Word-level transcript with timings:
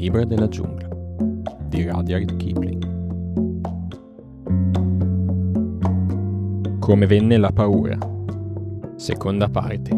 libro 0.00 0.24
della 0.24 0.48
giungla 0.48 0.88
di 1.68 1.86
Rudyard 1.86 2.34
Kipling. 2.36 2.88
Come 6.78 7.04
venne 7.04 7.36
la 7.36 7.52
paura. 7.52 7.98
Seconda 8.96 9.50
parte. 9.50 9.90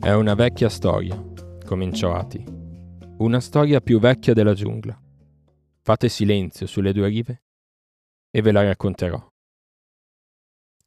È 0.00 0.14
una 0.14 0.32
vecchia 0.32 0.70
storia, 0.70 1.22
cominciò 1.66 2.14
Ati. 2.14 2.42
Una 3.18 3.40
storia 3.40 3.82
più 3.82 4.00
vecchia 4.00 4.32
della 4.32 4.54
giungla. 4.54 4.98
Fate 5.82 6.08
silenzio 6.08 6.66
sulle 6.66 6.94
due 6.94 7.08
rive 7.08 7.42
e 8.30 8.40
ve 8.40 8.52
la 8.52 8.62
racconterò. 8.62 9.22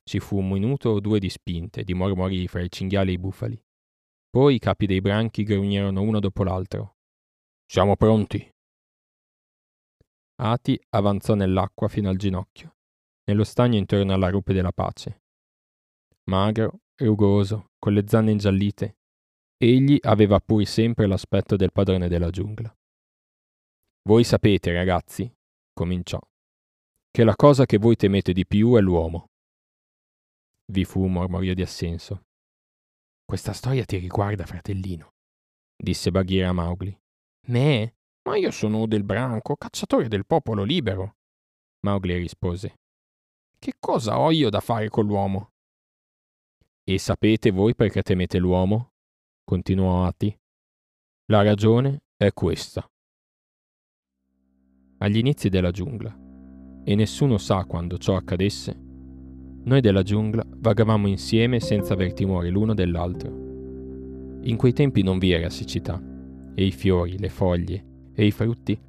Ci 0.03 0.19
fu 0.19 0.37
un 0.37 0.49
minuto 0.49 0.89
o 0.89 0.99
due 0.99 1.19
di 1.19 1.29
spinte, 1.29 1.83
di 1.83 1.93
mormori 1.93 2.47
fra 2.47 2.61
i 2.61 2.69
cinghiali 2.69 3.11
e 3.11 3.13
i 3.13 3.17
bufali. 3.19 3.63
Poi 4.29 4.55
i 4.55 4.59
capi 4.59 4.85
dei 4.85 5.01
branchi 5.01 5.43
grugnirono 5.43 6.01
uno 6.01 6.19
dopo 6.19 6.43
l'altro. 6.43 6.95
Siamo 7.65 7.95
pronti. 7.95 8.49
Ati 10.41 10.79
avanzò 10.89 11.35
nell'acqua 11.35 11.87
fino 11.87 12.09
al 12.09 12.17
ginocchio, 12.17 12.75
nello 13.25 13.43
stagno 13.43 13.77
intorno 13.77 14.13
alla 14.13 14.29
rupe 14.29 14.53
della 14.53 14.71
pace. 14.71 15.21
Magro, 16.29 16.79
rugoso, 16.95 17.71
con 17.77 17.93
le 17.93 18.03
zanne 18.07 18.31
ingiallite, 18.31 18.97
egli 19.57 19.97
aveva 20.01 20.39
pur 20.39 20.65
sempre 20.65 21.05
l'aspetto 21.05 21.55
del 21.55 21.71
padrone 21.71 22.07
della 22.07 22.29
giungla. 22.29 22.75
Voi 24.03 24.23
sapete, 24.23 24.73
ragazzi, 24.73 25.31
cominciò, 25.73 26.19
che 27.11 27.23
la 27.23 27.35
cosa 27.35 27.65
che 27.65 27.77
voi 27.77 27.95
temete 27.95 28.33
di 28.33 28.47
più 28.47 28.75
è 28.75 28.81
l'uomo. 28.81 29.30
Vi 30.71 30.85
fu 30.85 31.03
un 31.03 31.11
mormorio 31.11 31.53
di 31.53 31.61
assenso. 31.61 32.27
Questa 33.25 33.51
storia 33.51 33.83
ti 33.83 33.97
riguarda, 33.97 34.45
fratellino, 34.45 35.15
disse 35.75 36.11
Bagheera 36.11 36.47
a 36.47 36.53
Mowgli. 36.53 36.97
Me? 37.47 37.95
Ma 38.23 38.37
io 38.37 38.51
sono 38.51 38.85
del 38.85 39.03
branco, 39.03 39.57
cacciatore 39.57 40.07
del 40.07 40.25
popolo 40.25 40.63
libero. 40.63 41.17
Mowgli 41.81 42.13
rispose. 42.13 42.79
Che 43.59 43.73
cosa 43.79 44.17
ho 44.17 44.31
io 44.31 44.49
da 44.49 44.61
fare 44.61 44.87
con 44.87 45.05
l'uomo? 45.05 45.51
E 46.85 46.97
sapete 46.97 47.51
voi 47.51 47.75
perché 47.75 48.01
temete 48.01 48.37
l'uomo? 48.37 48.93
continuò 49.43 50.05
Ati. 50.05 50.33
La 51.25 51.41
ragione 51.41 52.03
è 52.15 52.31
questa. 52.31 52.89
Agli 54.99 55.17
inizi 55.17 55.49
della 55.49 55.71
giungla, 55.71 56.17
e 56.85 56.95
nessuno 56.95 57.37
sa 57.37 57.65
quando 57.65 57.97
ciò 57.97 58.15
accadesse, 58.15 58.90
noi 59.63 59.81
della 59.81 60.01
giungla 60.01 60.43
vagavamo 60.47 61.07
insieme 61.07 61.59
senza 61.59 61.93
aver 61.93 62.13
timore 62.13 62.49
l'uno 62.49 62.73
dell'altro. 62.73 63.29
In 64.43 64.55
quei 64.57 64.73
tempi 64.73 65.03
non 65.03 65.19
vi 65.19 65.31
era 65.31 65.49
siccità, 65.49 66.01
e 66.55 66.65
i 66.65 66.71
fiori, 66.71 67.17
le 67.19 67.29
foglie 67.29 67.85
e 68.13 68.25
i 68.25 68.31
frutti 68.31 68.79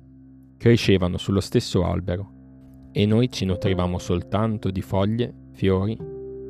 crescevano 0.57 1.19
sullo 1.19 1.41
stesso 1.41 1.85
albero, 1.85 2.91
e 2.93 3.05
noi 3.05 3.31
ci 3.31 3.45
nutrivamo 3.45 3.99
soltanto 3.99 4.71
di 4.71 4.81
foglie, 4.81 5.33
fiori, 5.53 5.99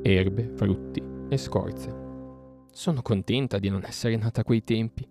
erbe, 0.03 0.53
frutti 0.55 1.03
e 1.29 1.37
scorze. 1.37 2.01
Sono 2.71 3.03
contenta 3.03 3.59
di 3.59 3.69
non 3.69 3.83
essere 3.85 4.17
nata 4.17 4.43
a 4.43 4.45
quei 4.45 4.63
tempi, 4.63 5.07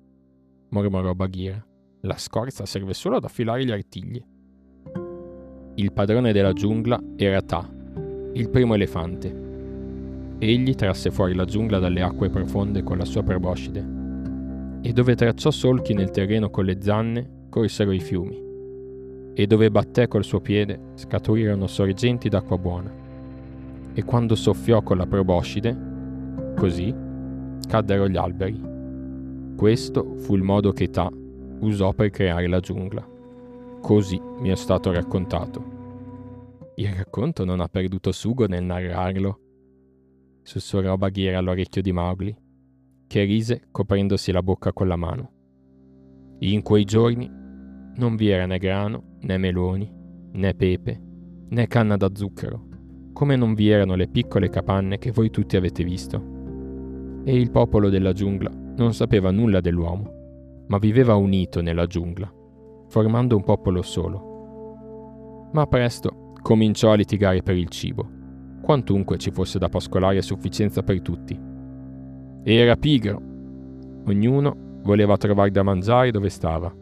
mormorò 0.69 1.13
Bagheera. 1.13 1.65
La 2.01 2.17
scorza 2.17 2.65
serve 2.65 2.93
solo 2.93 3.17
ad 3.17 3.25
affilare 3.25 3.65
gli 3.65 3.71
artigli. 3.71 4.23
Il 5.75 5.93
padrone 5.93 6.31
della 6.31 6.53
giungla 6.53 6.99
era 7.15 7.41
Ta, 7.41 7.69
il 8.33 8.49
primo 8.49 8.75
elefante. 8.75 9.49
Egli 10.37 10.73
trasse 10.73 11.11
fuori 11.11 11.35
la 11.35 11.45
giungla 11.45 11.79
dalle 11.79 12.01
acque 12.01 12.29
profonde 12.29 12.81
con 12.83 12.97
la 12.97 13.05
sua 13.05 13.23
proboscide, 13.23 13.99
e 14.81 14.93
dove 14.93 15.15
tracciò 15.15 15.51
solchi 15.51 15.93
nel 15.93 16.11
terreno 16.11 16.49
con 16.49 16.65
le 16.65 16.77
zanne 16.79 17.29
corsero 17.49 17.91
i 17.91 17.99
fiumi, 17.99 18.41
e 19.33 19.47
dove 19.47 19.69
batté 19.69 20.07
col 20.07 20.23
suo 20.23 20.39
piede 20.39 20.79
scaturirono 20.95 21.67
sorgenti 21.67 22.29
d'acqua 22.29 22.57
buona. 22.57 22.91
E 23.93 24.03
quando 24.03 24.35
soffiò 24.35 24.81
con 24.81 24.97
la 24.97 25.05
proboscide, 25.05 25.77
così 26.55 26.93
caddero 27.67 28.07
gli 28.07 28.17
alberi. 28.17 28.69
Questo 29.55 30.15
fu 30.17 30.35
il 30.35 30.41
modo 30.41 30.71
che 30.71 30.89
Ta 30.89 31.11
usò 31.59 31.93
per 31.93 32.09
creare 32.09 32.47
la 32.47 32.59
giungla. 32.59 33.07
Così 33.81 34.19
mi 34.39 34.49
è 34.49 34.55
stato 34.55 34.91
raccontato. 34.91 35.70
Il 36.81 36.91
racconto 36.95 37.45
non 37.45 37.59
ha 37.59 37.67
perduto 37.67 38.11
sugo 38.11 38.47
nel 38.47 38.63
narrarlo, 38.63 39.39
sussurrò 40.41 40.97
Bagheera 40.97 41.37
all'orecchio 41.37 41.79
di 41.79 41.91
Mowgli, 41.91 42.35
che 43.05 43.23
rise 43.23 43.67
coprendosi 43.69 44.31
la 44.31 44.41
bocca 44.41 44.73
con 44.73 44.87
la 44.87 44.95
mano. 44.95 45.31
In 46.39 46.63
quei 46.63 46.83
giorni 46.83 47.29
non 47.29 48.15
vi 48.15 48.29
era 48.29 48.47
né 48.47 48.57
grano, 48.57 49.17
né 49.19 49.37
meloni, 49.37 49.93
né 50.31 50.55
pepe, 50.55 50.99
né 51.49 51.67
canna 51.67 51.97
da 51.97 52.09
zucchero, 52.11 52.65
come 53.13 53.35
non 53.35 53.53
vi 53.53 53.69
erano 53.69 53.93
le 53.93 54.07
piccole 54.07 54.49
capanne 54.49 54.97
che 54.97 55.11
voi 55.11 55.29
tutti 55.29 55.55
avete 55.57 55.83
visto. 55.83 57.21
E 57.23 57.39
il 57.39 57.51
popolo 57.51 57.89
della 57.89 58.13
giungla 58.13 58.49
non 58.49 58.95
sapeva 58.95 59.29
nulla 59.29 59.61
dell'uomo, 59.61 60.65
ma 60.67 60.79
viveva 60.79 61.13
unito 61.13 61.61
nella 61.61 61.85
giungla, 61.85 62.33
formando 62.87 63.35
un 63.35 63.43
popolo 63.43 63.83
solo. 63.83 65.49
Ma 65.51 65.67
presto 65.67 66.20
cominciò 66.41 66.91
a 66.91 66.95
litigare 66.95 67.41
per 67.43 67.55
il 67.55 67.69
cibo, 67.69 68.07
quantunque 68.61 69.17
ci 69.17 69.31
fosse 69.31 69.59
da 69.59 69.69
pascolare 69.69 70.17
a 70.17 70.21
sufficienza 70.23 70.83
per 70.83 71.01
tutti. 71.01 71.39
Era 72.43 72.75
pigro. 72.75 73.21
Ognuno 74.05 74.79
voleva 74.83 75.17
trovare 75.17 75.51
da 75.51 75.63
mangiare 75.63 76.11
dove 76.11 76.29
stava, 76.29 76.73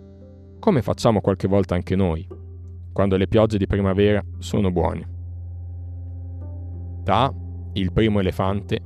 come 0.60 0.82
facciamo 0.82 1.22
qualche 1.22 1.48
volta 1.48 1.76
anche 1.76 1.96
noi, 1.96 2.28
quando 2.94 3.18
le 3.18 3.28
piogge 3.28 3.58
di 3.58 3.68
primavera 3.68 4.24
sono 4.38 4.72
buone. 4.72 5.18
Ta, 7.04 7.34
il 7.74 7.92
primo 7.92 8.20
elefante, 8.20 8.80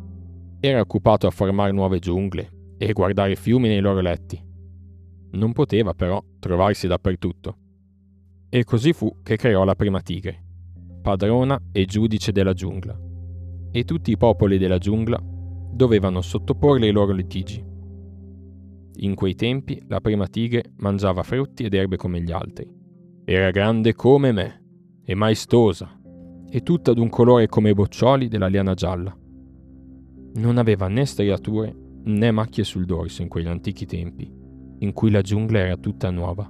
era 0.60 0.80
occupato 0.80 1.28
a 1.28 1.32
formare 1.32 1.72
nuove 1.72 2.00
giungle 2.00 2.76
e 2.78 2.94
guardare 2.94 3.36
fiumi 3.36 3.68
nei 3.68 3.82
loro 3.82 4.02
letti. 4.02 4.42
Non 5.32 5.52
poteva 5.52 5.94
però 5.94 6.24
trovarsi 6.40 6.88
dappertutto. 6.88 7.58
E 8.50 8.64
così 8.64 8.94
fu 8.94 9.22
che 9.24 9.36
creò 9.36 9.64
la 9.64 9.76
prima 9.76 10.02
tigre, 10.02 10.43
padrona 11.03 11.59
e 11.72 11.86
giudice 11.86 12.31
della 12.31 12.53
giungla, 12.53 12.97
e 13.72 13.84
tutti 13.84 14.09
i 14.09 14.18
popoli 14.18 14.58
della 14.58 14.80
giungla 14.80 15.22
dovevano 15.22 16.22
sottoporle 16.22 16.88
i 16.88 16.91
loro 16.91 17.12
litigi. 17.12 17.64
In 18.96 19.13
quei 19.13 19.36
tempi 19.36 19.84
la 19.88 20.00
prima 20.00 20.28
tigre 20.28 20.72
mangiava 20.78 21.22
frutti 21.22 21.63
ed 21.63 21.74
erbe 21.74 21.97
come 21.97 22.22
gli 22.22 22.31
altri. 22.31 22.72
Era 23.25 23.52
grande 23.52 23.94
come 23.94 24.31
me, 24.31 24.63
e 25.03 25.13
maestosa, 25.13 26.00
e 26.50 26.62
tutta 26.62 26.94
d'un 26.94 27.09
colore 27.09 27.47
come 27.47 27.72
i 27.72 27.74
boccioli 27.74 28.28
della 28.28 28.47
liana 28.47 28.74
gialla. 28.74 29.16
Non 30.36 30.58
aveva 30.58 30.88
né 30.88 31.06
striature 31.06 31.75
né 32.06 32.31
macchie 32.31 32.63
sul 32.63 32.86
dorso 32.86 33.22
in 33.22 33.28
quegli 33.28 33.47
antichi 33.47 33.86
tempi, 33.86 34.31
in 34.80 34.94
cui 34.94 35.12
la 35.12 35.22
giungla 35.22 35.59
era 35.59 35.78
tutta 35.78 36.09
nuova. 36.12 36.50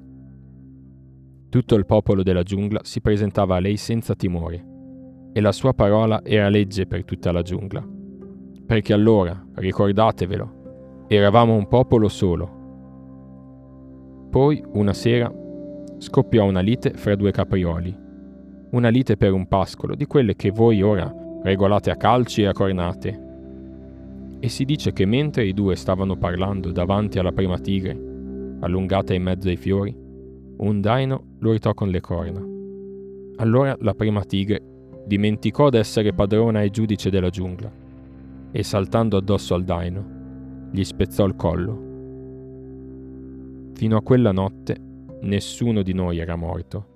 Tutto 1.53 1.75
il 1.75 1.85
popolo 1.85 2.23
della 2.23 2.41
giungla 2.41 2.79
si 2.81 2.99
presentava 2.99 3.57
a 3.57 3.59
lei 3.59 3.77
senza 3.77 4.15
timore, 4.15 4.65
e 5.33 5.39
la 5.39 5.51
sua 5.51 5.75
parola 5.75 6.23
era 6.23 6.49
legge 6.49 6.87
per 6.87 7.05
tutta 7.05 7.31
la 7.31 7.43
giungla. 7.43 7.87
Perché 8.65 8.91
allora, 8.91 9.39
ricordatevelo, 9.53 11.05
eravamo 11.07 11.53
un 11.53 11.67
popolo 11.67 12.07
solo. 12.07 12.49
Poi, 14.31 14.63
una 14.71 14.93
sera, 14.93 15.31
scoppiò 15.99 16.43
una 16.43 16.61
lite 16.61 16.93
fra 16.93 17.13
due 17.15 17.29
caprioli, 17.29 17.95
una 18.71 18.89
lite 18.89 19.15
per 19.15 19.31
un 19.31 19.47
pascolo, 19.47 19.93
di 19.93 20.07
quelle 20.07 20.35
che 20.35 20.49
voi 20.49 20.81
ora 20.81 21.13
regolate 21.43 21.91
a 21.91 21.97
calci 21.97 22.41
e 22.41 22.47
a 22.47 22.51
cornate. 22.51 23.21
E 24.39 24.49
si 24.49 24.65
dice 24.65 24.91
che 24.91 25.05
mentre 25.05 25.45
i 25.45 25.53
due 25.53 25.75
stavano 25.75 26.17
parlando 26.17 26.71
davanti 26.71 27.19
alla 27.19 27.31
prima 27.31 27.59
tigre, 27.59 27.91
allungata 28.61 29.13
in 29.13 29.21
mezzo 29.21 29.49
ai 29.49 29.57
fiori, 29.57 30.01
un 30.63 30.79
daino 30.79 31.35
lo 31.39 31.51
ritò 31.51 31.73
con 31.73 31.89
le 31.89 31.99
corna. 31.99 32.41
Allora 33.37 33.75
la 33.81 33.93
prima 33.93 34.23
tigre 34.23 34.61
dimenticò 35.05 35.69
d'essere 35.69 36.13
padrona 36.13 36.61
e 36.61 36.69
giudice 36.69 37.09
della 37.09 37.29
giungla 37.29 37.71
e 38.51 38.63
saltando 38.63 39.17
addosso 39.17 39.55
al 39.55 39.63
daino 39.63 40.69
gli 40.71 40.83
spezzò 40.83 41.25
il 41.25 41.35
collo. 41.35 41.91
Fino 43.73 43.97
a 43.97 44.01
quella 44.01 44.31
notte 44.31 44.77
nessuno 45.21 45.81
di 45.81 45.93
noi 45.93 46.19
era 46.19 46.35
morto 46.35 46.91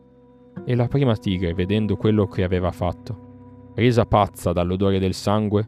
e 0.63 0.73
la 0.73 0.87
prima 0.87 1.15
tigre, 1.17 1.53
vedendo 1.53 1.97
quello 1.97 2.25
che 2.25 2.43
aveva 2.43 2.71
fatto, 2.71 3.73
resa 3.75 4.05
pazza 4.05 4.53
dall'odore 4.53 4.97
del 4.99 5.13
sangue, 5.13 5.67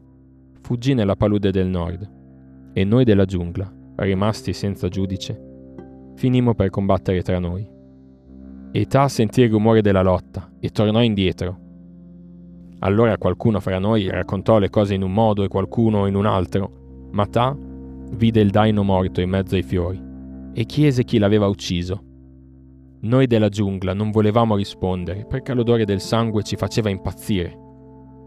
fuggì 0.62 0.94
nella 0.94 1.16
palude 1.16 1.50
del 1.50 1.68
nord 1.68 2.10
e 2.72 2.84
noi 2.84 3.04
della 3.04 3.24
giungla, 3.24 3.70
rimasti 3.96 4.52
senza 4.52 4.88
giudice, 4.88 5.38
finimmo 6.14 6.54
per 6.54 6.70
combattere 6.70 7.22
tra 7.22 7.38
noi. 7.38 7.78
Età 8.72 9.08
sentì 9.08 9.40
il 9.42 9.50
rumore 9.50 9.82
della 9.82 10.02
lotta 10.02 10.48
e 10.60 10.68
tornò 10.68 11.02
indietro. 11.02 11.58
Allora 12.80 13.18
qualcuno 13.18 13.58
fra 13.58 13.80
noi 13.80 14.08
raccontò 14.08 14.58
le 14.58 14.70
cose 14.70 14.94
in 14.94 15.02
un 15.02 15.12
modo 15.12 15.42
e 15.42 15.48
qualcuno 15.48 16.06
in 16.06 16.14
un 16.14 16.24
altro, 16.24 17.08
Ma 17.10 17.26
Ta 17.26 17.56
vide 18.12 18.40
il 18.40 18.50
daino 18.50 18.84
morto 18.84 19.20
in 19.20 19.28
mezzo 19.28 19.56
ai 19.56 19.62
fiori 19.62 20.00
e 20.52 20.64
chiese 20.64 21.02
chi 21.02 21.18
l'aveva 21.18 21.48
ucciso. 21.48 22.04
Noi 23.00 23.26
della 23.26 23.48
giungla 23.48 23.92
non 23.92 24.10
volevamo 24.10 24.54
rispondere 24.54 25.24
perché 25.24 25.52
l'odore 25.52 25.84
del 25.84 26.00
sangue 26.00 26.44
ci 26.44 26.54
faceva 26.54 26.90
impazzire. 26.90 27.58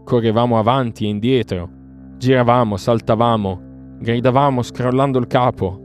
Correvamo 0.04 0.58
avanti 0.58 1.06
e 1.06 1.08
indietro, 1.08 1.70
giravamo, 2.18 2.76
saltavamo, 2.76 3.60
gridavamo 3.98 4.62
scrollando 4.62 5.18
il 5.18 5.26
capo. 5.26 5.80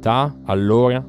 Ta, 0.00 0.36
allora, 0.44 1.02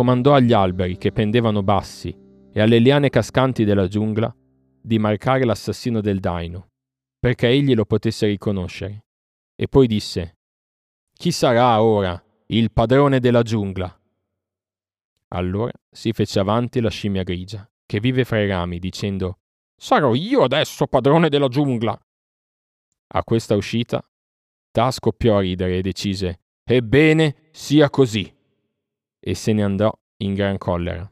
comandò 0.00 0.32
agli 0.32 0.54
alberi 0.54 0.96
che 0.96 1.12
pendevano 1.12 1.62
bassi 1.62 2.16
e 2.54 2.58
alle 2.58 2.78
liane 2.78 3.10
cascanti 3.10 3.64
della 3.64 3.86
giungla 3.86 4.34
di 4.80 4.98
marcare 4.98 5.44
l'assassino 5.44 6.00
del 6.00 6.20
daino, 6.20 6.70
perché 7.18 7.48
egli 7.48 7.74
lo 7.74 7.84
potesse 7.84 8.26
riconoscere. 8.26 9.04
E 9.54 9.68
poi 9.68 9.86
disse, 9.86 10.38
Chi 11.12 11.30
sarà 11.30 11.82
ora 11.82 12.18
il 12.46 12.72
padrone 12.72 13.20
della 13.20 13.42
giungla? 13.42 13.94
Allora 15.32 15.72
si 15.90 16.12
fece 16.12 16.40
avanti 16.40 16.80
la 16.80 16.88
scimmia 16.88 17.22
grigia, 17.22 17.70
che 17.84 18.00
vive 18.00 18.24
fra 18.24 18.40
i 18.40 18.48
rami, 18.48 18.78
dicendo 18.78 19.40
Sarò 19.76 20.14
io 20.14 20.44
adesso 20.44 20.86
padrone 20.86 21.28
della 21.28 21.48
giungla. 21.48 22.00
A 23.08 23.22
questa 23.22 23.54
uscita, 23.54 24.02
Ta 24.70 24.90
scoppiò 24.92 25.36
a 25.36 25.40
ridere 25.40 25.76
e 25.76 25.82
decise 25.82 26.40
Ebbene, 26.64 27.50
sia 27.52 27.90
così. 27.90 28.38
E 29.20 29.34
se 29.34 29.52
ne 29.52 29.62
andò 29.62 29.92
in 30.22 30.34
gran 30.34 30.58
collera. 30.58 31.10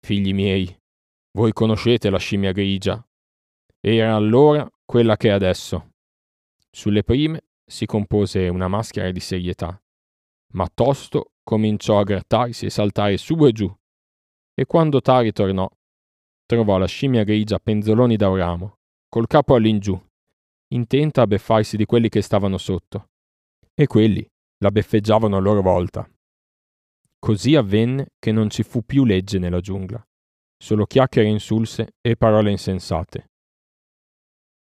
Figli 0.00 0.34
miei, 0.34 0.76
voi 1.36 1.52
conoscete 1.52 2.10
la 2.10 2.18
scimmia 2.18 2.52
grigia. 2.52 3.04
Era 3.80 4.14
allora 4.14 4.68
quella 4.84 5.16
che 5.16 5.28
è 5.28 5.32
adesso. 5.32 5.92
Sulle 6.70 7.02
prime 7.02 7.42
si 7.64 7.86
compose 7.86 8.48
una 8.48 8.68
maschera 8.68 9.10
di 9.10 9.20
serietà, 9.20 9.80
ma 10.54 10.68
tosto 10.72 11.32
cominciò 11.42 11.98
a 11.98 12.04
grattarsi 12.04 12.66
e 12.66 12.70
saltare 12.70 13.16
su 13.16 13.36
e 13.46 13.52
giù. 13.52 13.72
E 14.54 14.64
quando 14.64 15.00
Tari 15.00 15.32
tornò, 15.32 15.68
trovò 16.46 16.78
la 16.78 16.86
scimmia 16.86 17.24
grigia 17.24 17.58
penzoloni 17.58 18.16
da 18.16 18.28
un 18.28 18.36
ramo, 18.36 18.78
col 19.08 19.26
capo 19.26 19.54
all'ingiù, 19.54 20.00
intenta 20.68 21.22
a 21.22 21.26
beffarsi 21.26 21.76
di 21.76 21.84
quelli 21.84 22.08
che 22.08 22.22
stavano 22.22 22.58
sotto. 22.58 23.10
E 23.74 23.86
quelli 23.86 24.26
la 24.58 24.70
beffeggiavano 24.70 25.36
a 25.36 25.40
loro 25.40 25.60
volta. 25.60 26.08
Così 27.26 27.56
avvenne 27.56 28.12
che 28.20 28.30
non 28.30 28.50
ci 28.50 28.62
fu 28.62 28.84
più 28.84 29.04
legge 29.04 29.40
nella 29.40 29.58
giungla, 29.58 30.00
solo 30.56 30.86
chiacchiere 30.86 31.26
insulse 31.26 31.96
e 32.00 32.14
parole 32.14 32.52
insensate. 32.52 33.30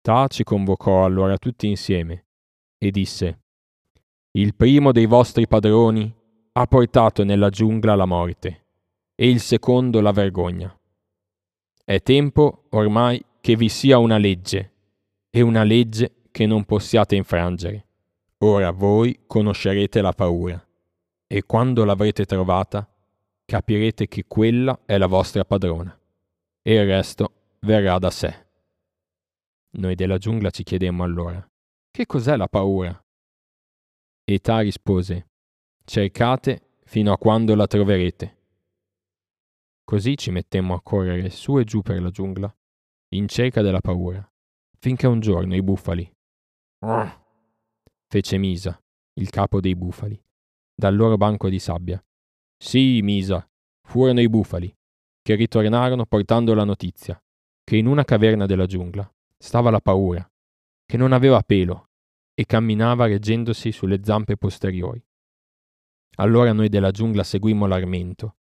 Ta 0.03 0.27
ci 0.27 0.45
convocò 0.45 1.07
allora 1.07 1.39
tutti 1.39 1.67
insieme 1.69 2.27
e 2.77 2.91
disse 2.91 3.45
Il 4.33 4.55
primo 4.55 4.93
dei 4.93 5.07
vostri 5.07 5.47
padroni 5.47 6.15
ha 6.53 6.67
portato 6.67 7.25
nella 7.25 7.49
giungla 7.49 7.95
la 7.95 8.05
morte 8.05 8.67
e 9.15 9.31
il 9.31 9.41
secondo 9.41 10.03
la 10.03 10.13
vergogna. 10.13 10.79
È 11.83 12.03
tempo 12.03 12.65
ormai 12.73 13.25
che 13.41 13.57
vi 13.57 13.71
sia 13.71 13.97
una 13.97 14.19
legge 14.19 14.73
e 15.31 15.41
una 15.41 15.63
legge 15.63 16.25
che 16.31 16.45
non 16.45 16.67
possiate 16.67 17.17
infrangere. 17.17 17.87
Ora 18.41 18.71
voi 18.71 19.19
conoscerete 19.27 20.03
la 20.03 20.13
paura 20.13 20.63
e 21.33 21.45
quando 21.45 21.85
l'avrete 21.85 22.25
trovata 22.25 22.93
capirete 23.45 24.09
che 24.09 24.25
quella 24.27 24.81
è 24.85 24.99
la 24.99 25.07
vostra 25.07 25.45
padrona 25.45 25.97
e 26.61 26.75
il 26.75 26.85
resto 26.85 27.55
verrà 27.61 28.01
da 28.01 28.11
sé. 28.11 28.47
Noi 29.75 29.95
della 29.95 30.19
giungla 30.19 30.51
ci 30.51 30.65
chiedemmo 30.65 31.05
allora, 31.05 31.49
che 31.89 32.07
cos'è 32.07 32.37
la 32.37 32.49
paura? 32.49 33.01
E 34.25 34.39
Ta 34.41 34.59
rispose, 34.59 35.29
cercate 35.85 36.79
fino 36.83 37.13
a 37.13 37.19
quando 37.19 37.55
la 37.55 37.69
troverete. 37.69 38.39
Così 39.85 40.17
ci 40.17 40.33
mettemmo 40.33 40.75
a 40.75 40.83
correre 40.83 41.31
su 41.31 41.61
e 41.61 41.65
giù 41.65 41.81
per 41.81 42.03
la 42.03 42.11
giungla, 42.11 42.53
in 43.15 43.29
cerca 43.29 43.63
della 43.63 43.81
paura, 43.81 44.29
finché 44.81 45.07
un 45.07 45.21
giorno 45.21 45.55
i 45.55 45.63
bufali. 45.63 46.13
Fece 48.09 48.37
Misa, 48.37 48.77
il 49.15 49.31
capo 49.31 49.61
dei 49.61 49.77
bufali, 49.77 50.21
dal 50.81 50.97
loro 50.97 51.17
banco 51.17 51.49
di 51.49 51.61
sabbia. 51.61 52.03
Sì, 52.57 53.01
Misa, 53.03 53.49
furono 53.87 54.21
i 54.21 54.29
bufali, 54.29 54.75
che 55.23 55.37
ritornarono 55.37 56.05
portando 56.07 56.55
la 56.55 56.65
notizia 56.65 57.23
che 57.71 57.77
in 57.77 57.87
una 57.87 58.03
caverna 58.03 58.47
della 58.47 58.67
giungla 58.67 59.09
stava 59.39 59.71
la 59.71 59.81
paura, 59.81 60.29
che 60.85 60.97
non 60.97 61.13
aveva 61.13 61.41
pelo 61.43 61.91
e 62.35 62.45
camminava 62.45 63.07
reggendosi 63.07 63.71
sulle 63.71 64.01
zampe 64.03 64.37
posteriori. 64.37 65.01
Allora 66.17 66.53
noi 66.53 66.69
della 66.69 66.91
giungla 66.91 67.23
seguimmo 67.23 67.67
l'armento, 67.67 68.39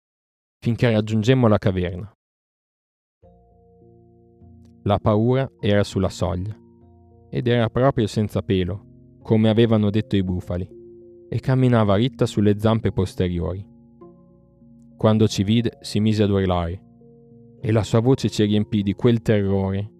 finché 0.60 0.92
raggiungemmo 0.92 1.48
la 1.48 1.58
caverna. 1.58 2.16
La 4.84 4.98
paura 5.00 5.50
era 5.58 5.82
sulla 5.82 6.08
soglia, 6.08 6.56
ed 7.28 7.48
era 7.48 7.68
proprio 7.68 8.06
senza 8.06 8.42
pelo, 8.42 9.18
come 9.22 9.48
avevano 9.48 9.90
detto 9.90 10.14
i 10.14 10.22
bufali, 10.22 10.70
e 11.28 11.40
camminava 11.40 11.96
ritta 11.96 12.26
sulle 12.26 12.58
zampe 12.58 12.92
posteriori. 12.92 13.64
Quando 14.96 15.28
ci 15.28 15.42
vide 15.42 15.78
si 15.80 16.00
mise 16.00 16.22
ad 16.22 16.30
urlare, 16.30 16.82
e 17.60 17.72
la 17.72 17.82
sua 17.82 18.00
voce 18.00 18.30
ci 18.30 18.44
riempì 18.44 18.82
di 18.82 18.94
quel 18.94 19.22
terrore 19.22 19.90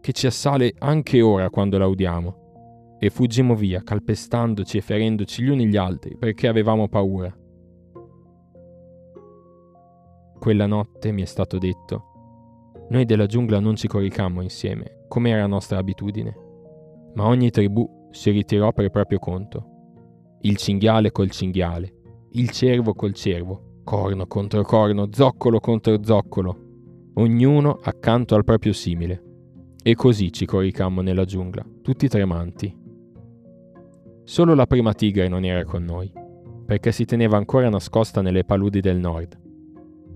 che 0.00 0.12
ci 0.12 0.26
assale 0.26 0.74
anche 0.78 1.20
ora 1.20 1.50
quando 1.50 1.76
la 1.76 1.86
udiamo 1.86 2.96
e 2.98 3.10
fuggimmo 3.10 3.54
via, 3.54 3.82
calpestandoci 3.82 4.78
e 4.78 4.80
ferendoci 4.80 5.42
gli 5.42 5.48
uni 5.48 5.66
gli 5.66 5.76
altri 5.76 6.16
perché 6.16 6.48
avevamo 6.48 6.88
paura. 6.88 7.34
Quella 10.38 10.66
notte 10.66 11.12
mi 11.12 11.22
è 11.22 11.26
stato 11.26 11.58
detto, 11.58 12.04
noi 12.88 13.04
della 13.04 13.26
giungla 13.26 13.60
non 13.60 13.76
ci 13.76 13.86
coricammo 13.86 14.40
insieme, 14.40 15.04
come 15.08 15.30
era 15.30 15.46
nostra 15.46 15.78
abitudine, 15.78 16.34
ma 17.14 17.26
ogni 17.26 17.50
tribù 17.50 18.08
si 18.10 18.30
ritirò 18.30 18.72
per 18.72 18.90
proprio 18.90 19.18
conto. 19.18 19.79
Il 20.42 20.56
cinghiale 20.56 21.12
col 21.12 21.30
cinghiale, 21.30 21.94
il 22.32 22.50
cervo 22.50 22.94
col 22.94 23.14
cervo, 23.14 23.80
corno 23.84 24.26
contro 24.26 24.62
corno, 24.62 25.08
zoccolo 25.10 25.60
contro 25.60 25.98
zoccolo, 26.02 26.58
ognuno 27.14 27.78
accanto 27.82 28.34
al 28.34 28.44
proprio 28.44 28.72
simile. 28.72 29.24
E 29.82 29.94
così 29.94 30.32
ci 30.32 30.46
coricammo 30.46 31.00
nella 31.00 31.24
giungla, 31.24 31.64
tutti 31.82 32.08
tremanti, 32.08 32.80
Solo 34.30 34.54
la 34.54 34.68
prima 34.68 34.94
tigre 34.94 35.26
non 35.26 35.44
era 35.44 35.64
con 35.64 35.82
noi, 35.82 36.08
perché 36.64 36.92
si 36.92 37.04
teneva 37.04 37.36
ancora 37.36 37.68
nascosta 37.68 38.22
nelle 38.22 38.44
paludi 38.44 38.80
del 38.80 38.96
nord. 38.96 39.36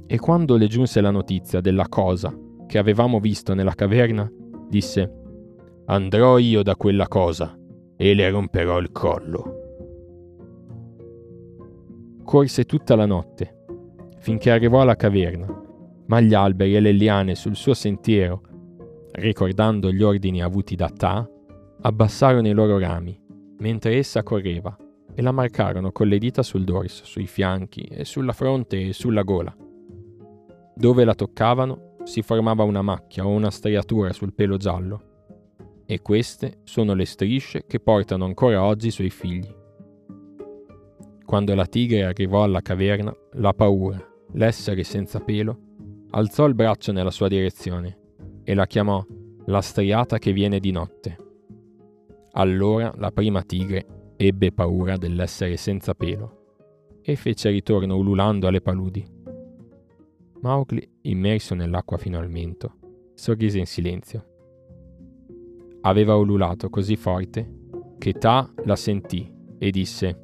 E 0.06 0.20
quando 0.20 0.56
le 0.56 0.68
giunse 0.68 1.00
la 1.00 1.10
notizia 1.10 1.60
della 1.60 1.88
cosa 1.88 2.32
che 2.68 2.78
avevamo 2.78 3.18
visto 3.18 3.54
nella 3.54 3.74
caverna, 3.74 4.30
disse 4.68 5.12
Andrò 5.86 6.38
io 6.38 6.62
da 6.62 6.76
quella 6.76 7.08
cosa 7.08 7.58
e 7.96 8.14
le 8.14 8.30
romperò 8.30 8.78
il 8.78 8.92
collo. 8.92 9.53
Corse 12.24 12.64
tutta 12.64 12.96
la 12.96 13.06
notte, 13.06 13.64
finché 14.18 14.50
arrivò 14.50 14.80
alla 14.80 14.96
caverna, 14.96 15.46
ma 16.06 16.20
gli 16.20 16.34
alberi 16.34 16.74
e 16.74 16.80
le 16.80 16.92
liane 16.92 17.34
sul 17.34 17.54
suo 17.54 17.74
sentiero, 17.74 18.40
ricordando 19.12 19.92
gli 19.92 20.02
ordini 20.02 20.42
avuti 20.42 20.74
da 20.74 20.88
Ta, 20.88 21.28
abbassarono 21.82 22.48
i 22.48 22.52
loro 22.52 22.78
rami 22.78 23.20
mentre 23.58 23.96
essa 23.96 24.22
correva, 24.22 24.76
e 25.14 25.22
la 25.22 25.32
marcarono 25.32 25.92
con 25.92 26.08
le 26.08 26.18
dita 26.18 26.42
sul 26.42 26.64
dorso, 26.64 27.04
sui 27.04 27.26
fianchi 27.26 27.82
e 27.82 28.04
sulla 28.04 28.32
fronte 28.32 28.88
e 28.88 28.92
sulla 28.92 29.22
gola. 29.22 29.54
Dove 30.74 31.04
la 31.04 31.14
toccavano 31.14 31.96
si 32.02 32.20
formava 32.22 32.64
una 32.64 32.82
macchia 32.82 33.24
o 33.24 33.30
una 33.30 33.50
striatura 33.50 34.12
sul 34.12 34.34
pelo 34.34 34.56
giallo, 34.56 35.12
e 35.86 36.00
queste 36.00 36.60
sono 36.64 36.94
le 36.94 37.04
strisce 37.04 37.64
che 37.66 37.78
portano 37.78 38.24
ancora 38.24 38.64
oggi 38.64 38.88
i 38.88 38.90
suoi 38.90 39.10
figli. 39.10 39.62
Quando 41.24 41.54
la 41.54 41.66
tigre 41.66 42.04
arrivò 42.04 42.42
alla 42.42 42.60
caverna, 42.60 43.14
la 43.32 43.52
paura, 43.54 43.98
l'essere 44.32 44.82
senza 44.84 45.20
pelo, 45.20 45.58
alzò 46.10 46.46
il 46.46 46.54
braccio 46.54 46.92
nella 46.92 47.10
sua 47.10 47.28
direzione 47.28 47.98
e 48.44 48.54
la 48.54 48.66
chiamò 48.66 49.04
la 49.46 49.60
striata 49.60 50.18
che 50.18 50.32
viene 50.32 50.60
di 50.60 50.70
notte. 50.70 51.16
Allora 52.32 52.92
la 52.98 53.10
prima 53.10 53.42
tigre 53.42 54.12
ebbe 54.16 54.52
paura 54.52 54.96
dell'essere 54.96 55.56
senza 55.56 55.94
pelo 55.94 56.42
e 57.02 57.16
fece 57.16 57.50
ritorno 57.50 57.96
ululando 57.96 58.46
alle 58.46 58.60
paludi. 58.60 59.04
Mowgli, 60.40 60.86
immerso 61.02 61.54
nell'acqua 61.54 61.96
fino 61.96 62.18
al 62.18 62.30
mento, 62.30 62.76
sorrise 63.14 63.58
in 63.58 63.66
silenzio. 63.66 64.26
Aveva 65.82 66.16
ululato 66.16 66.68
così 66.68 66.96
forte 66.96 67.62
che 67.98 68.12
Ta 68.12 68.52
la 68.64 68.76
sentì 68.76 69.32
e 69.58 69.70
disse 69.70 70.23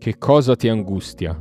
Che 0.00 0.16
cosa 0.16 0.56
ti 0.56 0.66
angustia? 0.66 1.38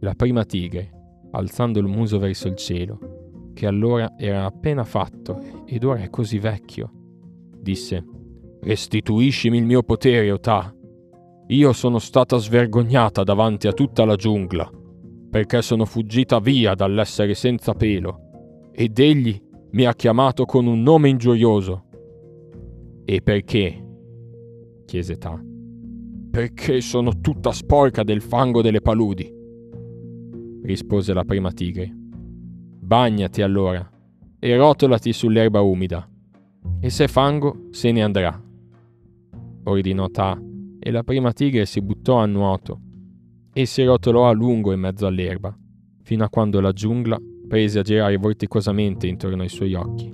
La 0.00 0.14
prima 0.14 0.46
tigre, 0.46 0.90
alzando 1.32 1.78
il 1.78 1.84
muso 1.84 2.18
verso 2.18 2.48
il 2.48 2.54
cielo, 2.54 3.50
che 3.52 3.66
allora 3.66 4.14
era 4.16 4.46
appena 4.46 4.82
fatto 4.82 5.38
ed 5.66 5.84
ora 5.84 6.00
è 6.00 6.08
così 6.08 6.38
vecchio, 6.38 6.90
disse 7.60 8.02
Restituiscimi 8.62 9.58
il 9.58 9.66
mio 9.66 9.82
potere, 9.82 10.30
Otà. 10.30 10.74
Io 11.48 11.72
sono 11.74 11.98
stata 11.98 12.38
svergognata 12.38 13.24
davanti 13.24 13.66
a 13.66 13.74
tutta 13.74 14.06
la 14.06 14.16
giungla, 14.16 14.66
perché 15.28 15.60
sono 15.60 15.84
fuggita 15.84 16.38
via 16.40 16.74
dall'essere 16.74 17.34
senza 17.34 17.74
pelo, 17.74 18.70
ed 18.72 18.98
egli 18.98 19.38
mi 19.72 19.84
ha 19.84 19.92
chiamato 19.92 20.46
con 20.46 20.66
un 20.66 20.80
nome 20.80 21.10
ingiurioso. 21.10 21.84
E 23.04 23.20
perché? 23.20 23.84
chiese 24.86 25.18
Ta. 25.18 25.47
Perché 26.30 26.80
sono 26.80 27.20
tutta 27.20 27.52
sporca 27.52 28.02
del 28.02 28.20
fango 28.20 28.62
delle 28.62 28.80
paludi, 28.80 29.32
rispose 30.62 31.12
la 31.12 31.24
prima 31.24 31.50
tigre. 31.52 31.90
Bagnati 31.92 33.42
allora 33.42 33.90
e 34.38 34.56
rotolati 34.56 35.12
sull'erba 35.12 35.60
umida, 35.60 36.08
e 36.80 36.90
se 36.90 37.08
fango 37.08 37.66
se 37.70 37.90
ne 37.90 38.02
andrà. 38.02 38.40
Ordinò 39.64 40.08
Ta, 40.08 40.40
e 40.78 40.90
la 40.90 41.02
prima 41.02 41.32
tigre 41.32 41.66
si 41.66 41.82
buttò 41.82 42.16
a 42.16 42.26
nuoto 42.26 42.80
e 43.52 43.66
si 43.66 43.82
rotolò 43.82 44.28
a 44.28 44.32
lungo 44.32 44.72
in 44.72 44.80
mezzo 44.80 45.06
all'erba, 45.06 45.56
fino 46.02 46.24
a 46.24 46.28
quando 46.28 46.60
la 46.60 46.72
giungla 46.72 47.18
prese 47.48 47.80
a 47.80 47.82
girare 47.82 48.16
vorticosamente 48.16 49.06
intorno 49.06 49.42
ai 49.42 49.48
suoi 49.48 49.74
occhi, 49.74 50.12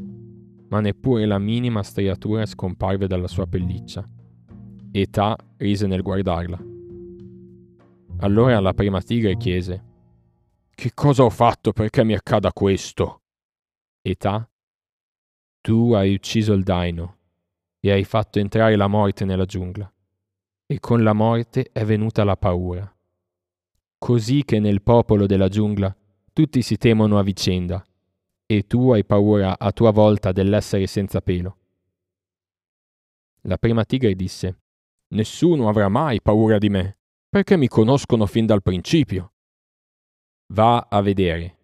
ma 0.68 0.80
neppure 0.80 1.26
la 1.26 1.38
minima 1.38 1.83
striatura 1.83 2.47
scomparve 2.47 3.06
dalla 3.06 3.28
sua 3.28 3.47
pelliccia. 3.47 4.09
E 4.97 5.07
Ta 5.11 5.37
rise 5.57 5.89
nel 5.89 6.03
guardarla. 6.03 6.57
Allora 8.19 8.61
la 8.61 8.73
prima 8.75 9.03
tigre 9.03 9.37
chiese: 9.37 9.83
Che 10.73 10.93
cosa 10.95 11.25
ho 11.25 11.31
fatto 11.31 11.73
perché 11.73 12.05
mi 12.05 12.15
accada 12.15 12.53
questo? 12.53 13.23
E 14.01 14.15
Ta 14.15 14.49
tu 15.61 15.95
hai 15.95 16.15
ucciso 16.15 16.53
il 16.53 16.63
daino 16.63 17.17
e 17.81 17.91
hai 17.91 18.05
fatto 18.05 18.39
entrare 18.39 18.77
la 18.77 18.87
morte 18.87 19.25
nella 19.25 19.47
giungla. 19.47 19.93
E 20.65 20.79
con 20.79 21.03
la 21.03 21.13
morte 21.13 21.71
è 21.73 21.85
venuta 21.85 22.23
la 22.23 22.37
paura. 22.37 22.89
Così 23.99 24.45
che 24.45 24.61
nel 24.61 24.81
popolo 24.81 25.27
della 25.27 25.49
giungla 25.49 25.93
tutti 26.33 26.63
si 26.63 26.77
temono 26.77 27.19
a 27.19 27.25
vicenda, 27.25 27.85
e 28.47 28.65
tu 28.69 28.93
hai 28.93 29.05
paura 29.05 29.59
a 29.59 29.73
tua 29.73 29.91
volta 29.91 30.31
dell'essere 30.31 30.87
senza 30.87 31.21
pelo. 31.21 31.57
La 33.43 33.59
prima 33.59 33.85
tigre 33.85 34.15
disse, 34.15 34.59
Nessuno 35.14 35.68
avrà 35.68 35.88
mai 35.88 36.21
paura 36.21 36.59
di 36.59 36.68
me, 36.68 36.99
perché 37.28 37.56
mi 37.56 37.68
conoscono 37.68 38.26
fin 38.26 38.47
dal 38.47 38.62
principio. 38.62 39.35
Va 40.52 40.88
a 40.90 41.00
vedere, 41.02 41.56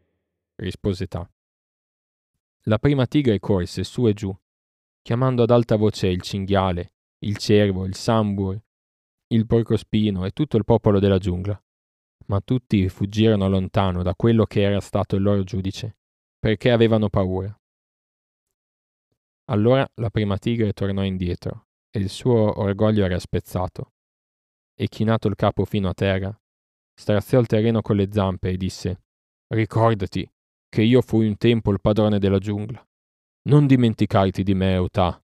rispose 0.55 1.09
Ta. 1.09 1.29
La 2.65 2.79
prima 2.79 3.07
tigre 3.07 3.41
corse 3.41 3.83
su 3.83 4.07
e 4.07 4.13
giù, 4.13 4.33
chiamando 5.03 5.43
ad 5.43 5.51
alta 5.51 5.75
voce 5.75 6.07
il 6.07 6.23
cinghiale, 6.23 6.95
il 7.25 7.39
cervo, 7.39 7.87
il 7.87 7.97
sambur, 7.97 8.57
il 9.33 9.47
porcospino 9.47 10.25
e 10.25 10.31
tutto 10.31 10.57
il 10.57 10.65
popolo 10.65 11.01
della 11.01 11.19
giungla. 11.19 11.61
Ma 12.27 12.41
tutti 12.41 12.89
fuggirono 12.89 13.49
lontano 13.49 14.05
da 14.05 14.15
quello 14.15 14.45
che 14.45 14.63
era 14.63 14.79
stato 14.79 15.17
il 15.17 15.23
loro 15.23 15.43
giudice, 15.43 15.97
perché 16.39 16.71
avevano 16.71 17.09
paura. 17.09 17.53
Allora 19.47 19.91
la 19.95 20.11
prima 20.11 20.39
tigre 20.39 20.73
tornò 20.73 21.03
indietro, 21.03 21.70
e 21.91 21.99
il 21.99 22.09
suo 22.09 22.61
orgoglio 22.61 23.05
era 23.05 23.19
spezzato. 23.19 23.93
E 24.75 24.89
chinato 24.89 25.29
il 25.29 25.35
capo 25.35 25.65
fino 25.65 25.89
a 25.89 25.95
terra, 25.95 26.35
straziò 26.95 27.39
il 27.41 27.47
terreno 27.47 27.83
con 27.83 27.97
le 27.97 28.09
zampe 28.11 28.51
e 28.51 28.57
disse 28.57 29.03
Ricordati 29.49 30.31
che 30.69 30.83
io 30.83 31.03
fui 31.03 31.27
un 31.27 31.37
tempo 31.37 31.73
il 31.73 31.81
padrone 31.81 32.19
della 32.19 32.39
giungla. 32.39 32.83
Non 33.43 33.67
dimenticarti 33.67 34.43
di 34.43 34.55
me, 34.55 34.75
Eutà. 34.75 35.21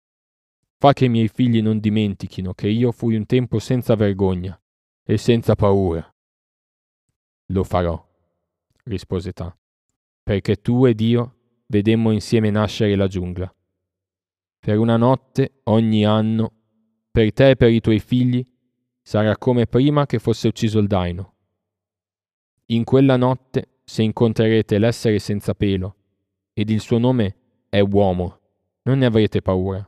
Fa 0.77 0.93
che 0.93 1.05
i 1.05 1.09
miei 1.09 1.27
figli 1.27 1.61
non 1.61 1.79
dimentichino 1.79 2.53
che 2.53 2.67
io 2.67 2.91
fui 2.91 3.15
un 3.15 3.25
tempo 3.25 3.59
senza 3.59 3.95
vergogna 3.95 4.59
e 5.03 5.17
senza 5.17 5.55
paura. 5.55 6.09
Lo 7.47 7.63
farò, 7.63 8.01
rispose 8.85 9.33
Ta, 9.33 9.55
perché 10.21 10.57
tu 10.57 10.85
ed 10.85 11.01
io 11.01 11.35
vedemmo 11.67 12.11
insieme 12.11 12.49
nascere 12.49 12.95
la 12.95 13.07
giungla. 13.07 13.53
Per 14.65 14.77
una 14.77 14.95
notte, 14.95 15.59
ogni 15.63 16.05
anno, 16.05 16.53
per 17.11 17.33
te 17.33 17.49
e 17.49 17.55
per 17.57 17.69
i 17.69 17.81
tuoi 17.81 17.99
figli, 17.99 18.41
sarà 19.01 19.37
come 19.37 19.67
prima 19.67 20.05
che 20.05 20.19
fosse 20.19 20.47
ucciso 20.47 20.79
il 20.79 20.87
daino. 20.87 21.33
In 22.67 22.85
quella 22.85 23.17
notte 23.17 23.79
se 23.83 24.03
incontrerete 24.03 24.77
l'essere 24.77 25.19
senza 25.19 25.53
pelo, 25.53 25.95
ed 26.53 26.69
il 26.69 26.79
suo 26.79 26.97
nome 26.97 27.35
è 27.67 27.81
uomo, 27.81 28.39
non 28.83 28.99
ne 28.99 29.05
avrete 29.05 29.41
paura, 29.41 29.85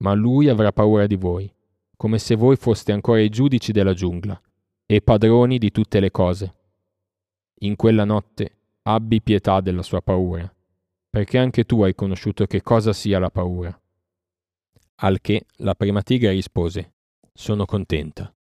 ma 0.00 0.12
lui 0.12 0.50
avrà 0.50 0.70
paura 0.70 1.06
di 1.06 1.16
voi, 1.16 1.50
come 1.96 2.18
se 2.18 2.34
voi 2.34 2.56
foste 2.56 2.92
ancora 2.92 3.22
i 3.22 3.30
giudici 3.30 3.72
della 3.72 3.94
giungla 3.94 4.38
e 4.84 5.00
padroni 5.00 5.56
di 5.56 5.70
tutte 5.70 5.98
le 5.98 6.10
cose. 6.10 6.54
In 7.60 7.74
quella 7.74 8.04
notte 8.04 8.54
abbi 8.82 9.22
pietà 9.22 9.62
della 9.62 9.80
sua 9.80 10.02
paura, 10.02 10.54
perché 11.08 11.38
anche 11.38 11.64
tu 11.64 11.82
hai 11.82 11.94
conosciuto 11.94 12.44
che 12.44 12.60
cosa 12.60 12.92
sia 12.92 13.18
la 13.18 13.30
paura. 13.30 13.78
Al 14.96 15.20
che 15.20 15.46
la 15.56 15.74
prima 15.74 16.02
tigre 16.02 16.30
rispose, 16.30 16.94
sono 17.32 17.64
contenta. 17.64 18.32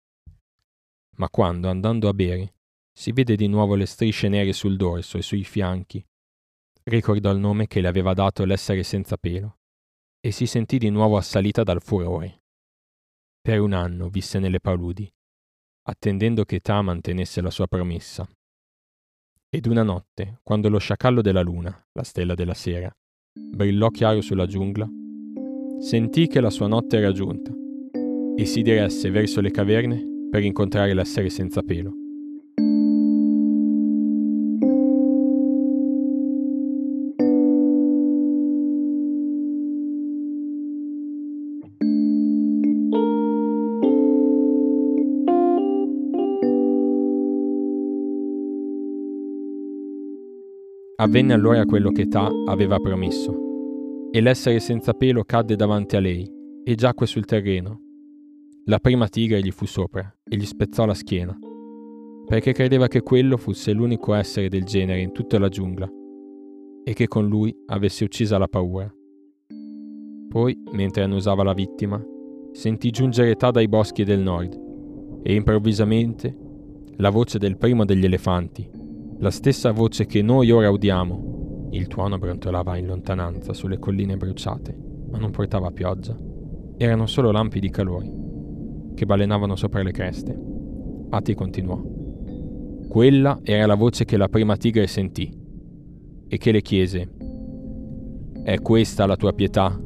Ma 1.17 1.29
quando, 1.29 1.69
andando 1.69 2.07
a 2.07 2.13
bere, 2.13 2.55
si 2.91 3.11
vede 3.11 3.35
di 3.35 3.47
nuovo 3.47 3.75
le 3.75 3.87
strisce 3.87 4.29
nere 4.29 4.53
sul 4.53 4.77
dorso 4.77 5.17
e 5.17 5.23
sui 5.23 5.43
fianchi. 5.43 6.05
Ricordò 6.83 7.31
il 7.31 7.39
nome 7.39 7.65
che 7.65 7.81
le 7.81 7.87
aveva 7.87 8.13
dato 8.13 8.45
l'essere 8.45 8.83
senza 8.83 9.17
pelo 9.17 9.57
e 10.19 10.31
si 10.31 10.45
sentì 10.45 10.77
di 10.77 10.89
nuovo 10.89 11.17
assalita 11.17 11.63
dal 11.63 11.81
furore. 11.81 12.43
Per 13.41 13.59
un 13.59 13.73
anno 13.73 14.09
visse 14.09 14.39
nelle 14.39 14.59
paludi, 14.59 15.11
attendendo 15.87 16.45
che 16.45 16.59
Ta 16.59 16.81
mantenesse 16.81 17.41
la 17.41 17.49
sua 17.49 17.67
promessa. 17.67 18.27
Ed 19.49 19.65
una 19.65 19.83
notte, 19.83 20.39
quando 20.43 20.69
lo 20.69 20.77
sciacallo 20.77 21.21
della 21.21 21.41
luna, 21.41 21.87
la 21.91 22.03
stella 22.03 22.35
della 22.35 22.53
sera, 22.53 22.95
brillò 23.33 23.89
chiaro 23.89 24.21
sulla 24.21 24.45
giungla, 24.45 24.87
sentì 25.83 26.27
che 26.27 26.39
la 26.39 26.49
sua 26.49 26.67
notte 26.67 26.95
era 26.95 27.11
giunta 27.11 27.51
e 28.37 28.45
si 28.45 28.61
diresse 28.61 29.11
verso 29.11 29.41
le 29.41 29.51
caverne 29.51 30.01
per 30.29 30.41
incontrare 30.41 30.93
l'essere 30.93 31.29
senza 31.29 31.61
pelo. 31.61 31.93
Avvenne 50.95 51.33
allora 51.33 51.65
quello 51.65 51.91
che 51.91 52.07
Ta 52.07 52.29
aveva 52.45 52.79
promesso, 52.79 53.42
e 54.15 54.21
l'essere 54.21 54.59
senza 54.59 54.93
pelo 54.93 55.23
cadde 55.23 55.55
davanti 55.55 55.95
a 55.95 55.99
lei 55.99 56.29
e 56.63 56.75
giacque 56.75 57.07
sul 57.07 57.25
terreno. 57.25 57.81
La 58.65 58.77
prima 58.77 59.07
tigre 59.07 59.41
gli 59.41 59.49
fu 59.49 59.65
sopra 59.65 60.15
e 60.23 60.37
gli 60.37 60.45
spezzò 60.45 60.85
la 60.85 60.93
schiena, 60.93 61.35
perché 62.27 62.53
credeva 62.53 62.87
che 62.87 63.01
quello 63.01 63.37
fosse 63.37 63.73
l'unico 63.73 64.13
essere 64.13 64.49
del 64.49 64.65
genere 64.65 65.01
in 65.01 65.13
tutta 65.13 65.39
la 65.39 65.49
giungla 65.49 65.89
e 66.83 66.93
che 66.93 67.07
con 67.07 67.27
lui 67.27 67.51
avesse 67.65 68.03
uccisa 68.03 68.37
la 68.37 68.47
paura. 68.47 68.93
Poi, 70.29 70.61
mentre 70.73 71.01
annusava 71.01 71.41
la 71.41 71.53
vittima, 71.53 71.99
sentì 72.51 72.91
giungere 72.91 73.35
Ta 73.35 73.49
dai 73.49 73.67
boschi 73.67 74.03
del 74.03 74.19
nord 74.19 75.21
e 75.23 75.33
improvvisamente 75.33 76.37
la 76.97 77.09
voce 77.09 77.39
del 77.39 77.57
primo 77.57 77.83
degli 77.83 78.05
elefanti 78.05 78.81
la 79.23 79.31
stessa 79.31 79.71
voce 79.71 80.05
che 80.05 80.21
noi 80.21 80.51
ora 80.51 80.69
udiamo. 80.69 81.32
Il 81.73 81.87
tuono 81.87 82.19
brontolava 82.19 82.77
in 82.77 82.85
lontananza 82.85 83.51
sulle 83.51 83.79
colline 83.79 84.15
bruciate, 84.15 84.77
ma 85.09 85.17
non 85.17 85.31
portava 85.31 85.71
pioggia. 85.71 86.15
Erano 86.77 87.07
solo 87.07 87.31
lampi 87.31 87.59
di 87.59 87.71
calore 87.71 88.21
che 88.93 89.07
balenavano 89.07 89.55
sopra 89.55 89.81
le 89.81 89.91
creste. 89.91 90.39
Ati 91.09 91.33
continuò. 91.33 91.81
Quella 92.87 93.39
era 93.41 93.65
la 93.65 93.73
voce 93.73 94.05
che 94.05 94.17
la 94.17 94.29
prima 94.29 94.55
tigre 94.55 94.85
sentì 94.85 95.35
e 96.27 96.37
che 96.37 96.51
le 96.51 96.61
chiese: 96.61 97.11
È 98.43 98.59
questa 98.59 99.07
la 99.07 99.15
tua 99.15 99.33
pietà? 99.33 99.81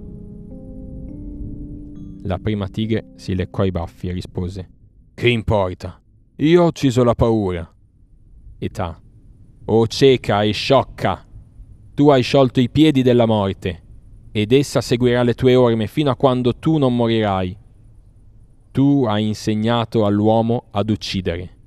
La 2.23 2.37
prima 2.37 2.67
tigre 2.67 3.13
si 3.15 3.33
leccò 3.33 3.63
i 3.63 3.71
baffi 3.71 4.09
e 4.09 4.11
rispose: 4.11 4.69
Che 5.13 5.29
importa? 5.29 6.01
Io 6.35 6.63
ho 6.63 6.67
ucciso 6.67 7.05
la 7.05 7.15
paura. 7.15 7.73
Età 8.59 9.01
o 9.69 9.87
cieca 9.87 10.43
e 10.43 10.51
sciocca, 10.51 11.26
tu 11.97 12.09
hai 12.09 12.21
sciolto 12.21 12.59
i 12.59 12.69
piedi 12.69 13.01
della 13.01 13.25
morte, 13.25 13.81
ed 14.31 14.51
essa 14.51 14.81
seguirà 14.81 15.23
le 15.23 15.33
tue 15.33 15.55
orme 15.55 15.87
fino 15.87 16.11
a 16.11 16.15
quando 16.15 16.53
tu 16.53 16.77
non 16.77 16.95
morirai. 16.95 17.57
Tu 18.69 19.05
hai 19.07 19.25
insegnato 19.25 20.05
all'uomo 20.05 20.67
ad 20.69 20.91
uccidere. 20.91 21.57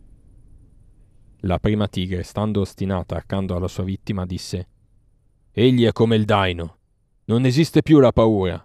La 1.40 1.58
prima 1.58 1.88
tigre, 1.88 2.22
stando 2.22 2.60
ostinata 2.60 3.16
accanto 3.16 3.56
alla 3.56 3.66
sua 3.66 3.82
vittima, 3.82 4.24
disse 4.24 4.68
Egli 5.50 5.84
è 5.84 5.90
come 5.90 6.14
il 6.14 6.24
daino, 6.24 6.76
non 7.24 7.44
esiste 7.44 7.82
più 7.82 7.98
la 7.98 8.12
paura. 8.12 8.64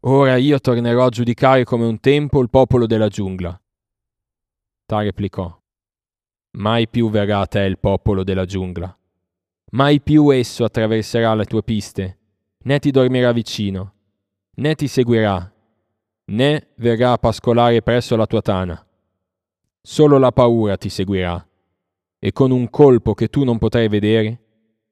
Ora 0.00 0.36
io 0.36 0.58
tornerò 0.58 1.04
a 1.04 1.10
giudicare 1.10 1.64
come 1.64 1.84
un 1.84 2.00
tempo 2.00 2.40
il 2.40 2.48
popolo 2.48 2.86
della 2.86 3.08
giungla. 3.08 3.60
Ta 4.86 5.02
replicò. 5.02 5.54
Mai 6.52 6.88
più 6.88 7.10
verrà 7.10 7.40
a 7.40 7.46
te 7.46 7.60
il 7.60 7.78
popolo 7.78 8.24
della 8.24 8.46
giungla. 8.46 8.98
Mai 9.70 10.00
più 10.00 10.30
esso 10.30 10.64
attraverserà 10.64 11.34
le 11.34 11.44
tue 11.44 11.62
piste, 11.62 12.18
né 12.60 12.78
ti 12.78 12.90
dormirà 12.90 13.32
vicino, 13.32 13.92
né 14.54 14.74
ti 14.74 14.88
seguirà, 14.88 15.52
né 16.32 16.68
verrà 16.76 17.12
a 17.12 17.18
pascolare 17.18 17.82
presso 17.82 18.16
la 18.16 18.24
tua 18.24 18.40
tana. 18.40 18.86
Solo 19.82 20.16
la 20.16 20.32
paura 20.32 20.78
ti 20.78 20.88
seguirà, 20.88 21.46
e 22.18 22.32
con 22.32 22.50
un 22.50 22.70
colpo 22.70 23.12
che 23.12 23.28
tu 23.28 23.44
non 23.44 23.58
potrai 23.58 23.88
vedere, 23.88 24.40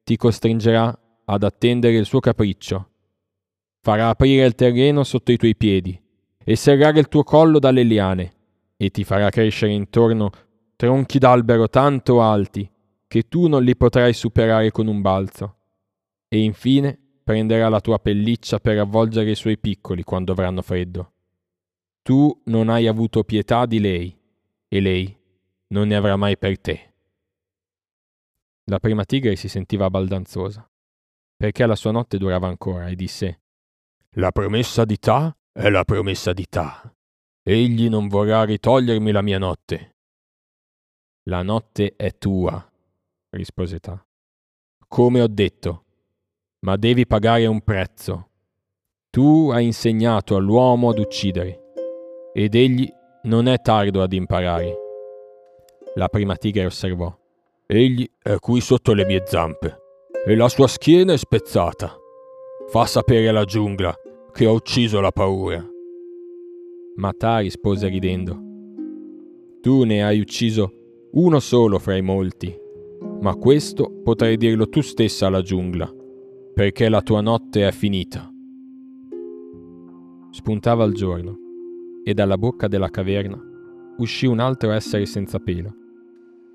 ti 0.03 0.15
costringerà 0.15 0.95
ad 1.25 1.41
attendere 1.41 1.95
il 1.95 2.05
suo 2.05 2.19
capriccio. 2.19 2.89
Farà 3.81 4.09
aprire 4.09 4.45
il 4.45 4.53
terreno 4.53 5.03
sotto 5.03 5.31
i 5.31 5.37
tuoi 5.37 5.55
piedi 5.55 5.99
e 6.43 6.55
serrare 6.55 6.99
il 6.99 7.07
tuo 7.07 7.23
collo 7.23 7.57
dalle 7.57 7.81
liane, 7.81 8.33
e 8.77 8.91
ti 8.91 9.03
farà 9.03 9.31
crescere 9.31 9.71
intorno 9.71 10.29
tronchi 10.75 11.17
d'albero 11.17 11.67
tanto 11.67 12.21
alti 12.21 12.69
che 13.07 13.27
tu 13.27 13.47
non 13.47 13.63
li 13.63 13.75
potrai 13.75 14.13
superare 14.13 14.71
con 14.71 14.87
un 14.87 15.01
balzo. 15.01 15.55
E 16.27 16.41
infine 16.41 16.99
prenderà 17.23 17.69
la 17.69 17.79
tua 17.79 17.99
pelliccia 17.99 18.59
per 18.59 18.77
avvolgere 18.77 19.31
i 19.31 19.35
suoi 19.35 19.57
piccoli 19.57 20.03
quando 20.03 20.33
avranno 20.33 20.61
freddo. 20.61 21.13
Tu 22.01 22.41
non 22.45 22.69
hai 22.69 22.87
avuto 22.87 23.23
pietà 23.23 23.65
di 23.65 23.79
lei, 23.79 24.17
e 24.67 24.79
lei 24.79 25.17
non 25.67 25.87
ne 25.87 25.95
avrà 25.95 26.15
mai 26.15 26.37
per 26.37 26.59
te. 26.59 26.93
La 28.65 28.79
prima 28.79 29.05
tigre 29.05 29.35
si 29.35 29.47
sentiva 29.47 29.89
baldanzosa, 29.89 30.69
perché 31.35 31.65
la 31.65 31.75
sua 31.75 31.91
notte 31.91 32.17
durava 32.17 32.47
ancora, 32.47 32.87
e 32.87 32.95
disse 32.95 33.41
La 34.11 34.31
promessa 34.31 34.85
di 34.85 34.97
Ta 34.97 35.35
è 35.51 35.69
la 35.69 35.83
promessa 35.85 36.33
di 36.33 36.45
Ta. 36.47 36.93
Egli 37.43 37.87
non 37.87 38.07
vorrà 38.07 38.43
ritogliermi 38.43 39.11
la 39.11 39.21
mia 39.21 39.37
notte. 39.37 39.95
La 41.23 41.43
notte 41.43 41.95
è 41.95 42.17
tua, 42.17 42.69
rispose 43.31 43.79
Ta. 43.79 44.03
Come 44.87 45.21
ho 45.21 45.27
detto, 45.27 45.83
ma 46.59 46.75
devi 46.75 47.05
pagare 47.05 47.45
un 47.45 47.61
prezzo. 47.61 48.29
Tu 49.09 49.49
hai 49.51 49.65
insegnato 49.65 50.35
all'uomo 50.35 50.89
ad 50.89 50.99
uccidere, 50.99 51.73
ed 52.33 52.55
egli 52.55 52.91
non 53.23 53.47
è 53.47 53.59
tardo 53.59 54.01
ad 54.01 54.13
imparare. 54.13 54.73
La 55.95 56.07
prima 56.07 56.35
tigre 56.35 56.65
osservò. 56.65 57.15
Egli 57.65 58.09
è 58.21 58.37
qui 58.39 58.61
sotto 58.61 58.93
le 58.93 59.05
mie 59.05 59.23
zampe, 59.25 59.77
e 60.25 60.35
la 60.35 60.47
sua 60.47 60.67
schiena 60.67 61.13
è 61.13 61.17
spezzata. 61.17 61.95
Fa 62.69 62.85
sapere 62.85 63.27
alla 63.27 63.43
giungla 63.43 63.93
che 64.31 64.45
ho 64.45 64.53
ucciso 64.53 64.99
la 65.01 65.11
paura. 65.11 65.65
Ma 66.95 67.13
Ta 67.13 67.39
rispose 67.39 67.87
ridendo. 67.87 68.39
Tu 69.61 69.83
ne 69.83 70.03
hai 70.03 70.19
ucciso 70.19 70.71
uno 71.11 71.39
solo 71.39 71.79
fra 71.79 71.95
i 71.95 72.01
molti, 72.01 72.55
ma 73.19 73.35
questo 73.35 74.01
potrai 74.03 74.37
dirlo 74.37 74.69
tu 74.69 74.81
stessa 74.81 75.27
alla 75.27 75.41
giungla, 75.41 75.91
perché 76.53 76.89
la 76.89 77.01
tua 77.01 77.21
notte 77.21 77.67
è 77.67 77.71
finita. 77.71 78.31
Spuntava 80.31 80.83
il 80.85 80.93
giorno, 80.93 81.37
e 82.03 82.13
dalla 82.13 82.37
bocca 82.37 82.67
della 82.67 82.89
caverna 82.89 83.39
uscì 83.97 84.25
un 84.27 84.39
altro 84.39 84.71
essere 84.71 85.05
senza 85.05 85.39
pelo, 85.39 85.73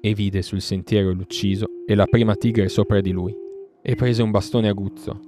e 0.00 0.14
vide 0.14 0.42
sul 0.42 0.60
sentiero 0.60 1.12
l'ucciso 1.12 1.66
e 1.86 1.94
la 1.94 2.06
prima 2.06 2.34
tigre 2.34 2.68
sopra 2.68 3.00
di 3.00 3.10
lui, 3.10 3.36
e 3.82 3.94
prese 3.94 4.22
un 4.22 4.30
bastone 4.30 4.68
aguzzo. 4.68 5.20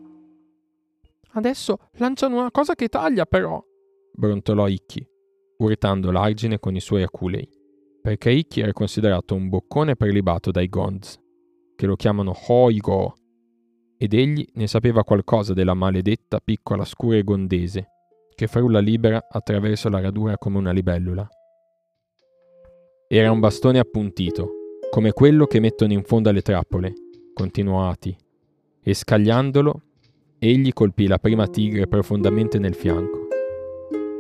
Adesso 1.33 1.77
lanciano 1.95 2.39
una 2.39 2.51
cosa 2.53 2.75
che 2.75 2.89
taglia, 2.89 3.27
però, 3.27 3.63
brontolò 4.13 4.69
Icchi, 4.69 5.05
urtando 5.59 6.13
l'argine 6.13 6.61
con 6.61 6.77
i 6.77 6.81
suoi 6.81 7.03
aculei, 7.03 7.49
perché 8.01 8.31
Icchi 8.31 8.61
era 8.61 8.73
considerato 8.73 9.35
un 9.35 9.49
boccone 9.49 9.97
prelibato 9.97 10.51
dai 10.53 10.69
Gonds, 10.69 11.21
che 11.85 11.87
lo 11.87 11.97
chiamano 11.97 12.35
Hoigo, 12.49 13.15
ed 13.99 14.15
egli 14.15 14.47
ne 14.55 14.67
sapeva 14.67 15.05
qualcosa 15.05 15.53
della 15.53 15.75
maledetta 15.75 16.41
piccola 16.41 16.85
scure 16.85 17.23
gondese, 17.23 17.89
che 18.35 18.47
frulla 18.47 18.81
libera 18.81 19.27
attraverso 19.31 19.91
la 19.91 20.01
radura 20.01 20.39
come 20.39 20.59
una 20.59 20.73
libellula. 20.73 21.29
Era 23.07 23.31
un 23.31 23.39
bastone 23.39 23.79
appuntito, 23.79 24.51
come 24.91 25.13
quello 25.13 25.47
che 25.47 25.61
mettono 25.61 25.93
in 25.93 26.03
fondo 26.05 26.31
alle 26.31 26.41
trappole, 26.41 26.95
continuò 27.35 27.89
Ati, 27.89 28.17
e 28.83 28.95
scagliandolo, 28.95 29.83
egli 30.39 30.73
colpì 30.73 31.07
la 31.07 31.19
prima 31.19 31.47
tigre 31.47 31.87
profondamente 31.87 32.59
nel 32.59 32.75
fianco. 32.75 33.29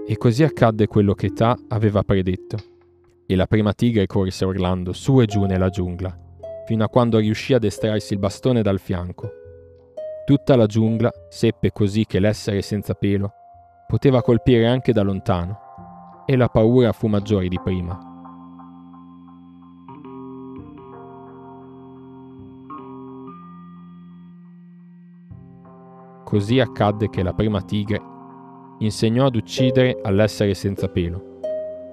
E 0.06 0.18
così 0.18 0.42
accadde 0.42 0.86
quello 0.86 1.14
che 1.14 1.32
Ta 1.32 1.58
aveva 1.68 2.02
predetto, 2.02 2.58
e 3.26 3.34
la 3.34 3.46
prima 3.46 3.72
tigre 3.72 4.06
corse 4.06 4.44
urlando 4.44 4.92
su 4.92 5.20
e 5.22 5.24
giù 5.24 5.44
nella 5.44 5.70
giungla, 5.70 6.23
fino 6.66 6.84
a 6.84 6.88
quando 6.88 7.18
riuscì 7.18 7.54
ad 7.54 7.64
estrarsi 7.64 8.14
il 8.14 8.18
bastone 8.18 8.62
dal 8.62 8.78
fianco. 8.78 9.30
Tutta 10.24 10.56
la 10.56 10.66
giungla 10.66 11.10
seppe 11.28 11.70
così 11.72 12.06
che 12.06 12.18
l'essere 12.18 12.62
senza 12.62 12.94
pelo 12.94 13.32
poteva 13.86 14.22
colpire 14.22 14.66
anche 14.66 14.92
da 14.92 15.02
lontano, 15.02 15.58
e 16.26 16.36
la 16.36 16.48
paura 16.48 16.92
fu 16.92 17.06
maggiore 17.06 17.48
di 17.48 17.60
prima. 17.62 18.12
Così 26.24 26.58
accadde 26.58 27.10
che 27.10 27.22
la 27.22 27.34
prima 27.34 27.60
tigre 27.60 28.00
insegnò 28.78 29.26
ad 29.26 29.36
uccidere 29.36 30.00
all'essere 30.02 30.54
senza 30.54 30.88
pelo. 30.88 31.32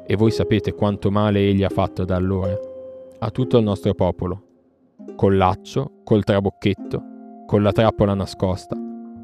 E 0.07 0.15
voi 0.15 0.31
sapete 0.31 0.73
quanto 0.73 1.11
male 1.11 1.39
egli 1.39 1.63
ha 1.63 1.69
fatto 1.69 2.05
da 2.05 2.15
allora 2.15 2.57
a 3.19 3.29
tutto 3.29 3.57
il 3.59 3.63
nostro 3.63 3.93
popolo, 3.93 4.47
col 5.15 5.37
laccio, 5.37 6.01
col 6.03 6.23
trabocchetto, 6.23 7.03
con 7.45 7.63
la 7.63 7.71
trappola 7.71 8.13
nascosta, 8.13 8.75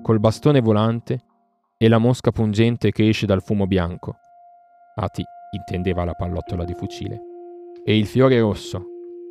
col 0.01 0.19
bastone 0.19 0.61
volante 0.61 1.19
e 1.77 1.87
la 1.87 1.97
mosca 1.97 2.31
pungente 2.31 2.91
che 2.91 3.07
esce 3.07 3.25
dal 3.25 3.41
fumo 3.41 3.67
bianco. 3.67 4.15
Ati 4.95 5.23
intendeva 5.51 6.03
la 6.03 6.13
pallottola 6.13 6.63
di 6.63 6.73
fucile. 6.73 7.21
E 7.83 7.97
il 7.97 8.05
fiore 8.05 8.39
rosso, 8.39 8.85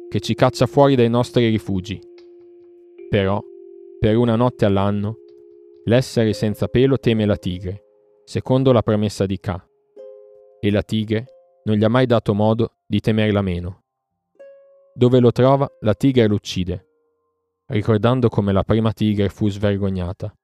che 0.08 0.20
ci 0.20 0.34
caccia 0.34 0.66
fuori 0.66 0.94
dai 0.94 1.08
nostri 1.08 1.48
rifugi. 1.48 2.00
Però, 3.08 3.42
per 3.98 4.16
una 4.16 4.36
notte 4.36 4.64
all'anno, 4.64 5.16
l'essere 5.84 6.32
senza 6.32 6.68
pelo 6.68 6.98
teme 6.98 7.26
la 7.26 7.36
tigre, 7.36 7.84
secondo 8.24 8.72
la 8.72 8.82
promessa 8.82 9.26
di 9.26 9.38
Ka. 9.38 9.64
E 10.60 10.70
la 10.70 10.82
tigre 10.82 11.26
non 11.64 11.76
gli 11.76 11.84
ha 11.84 11.88
mai 11.88 12.06
dato 12.06 12.32
modo 12.34 12.76
di 12.86 13.00
temerla 13.00 13.42
meno. 13.42 13.85
Dove 14.96 15.20
lo 15.20 15.30
trova, 15.30 15.70
la 15.80 15.92
tigre 15.92 16.26
lo 16.26 16.36
uccide, 16.36 16.86
ricordando 17.66 18.30
come 18.30 18.50
la 18.50 18.62
prima 18.62 18.94
tigre 18.94 19.28
fu 19.28 19.50
svergognata. 19.50 20.34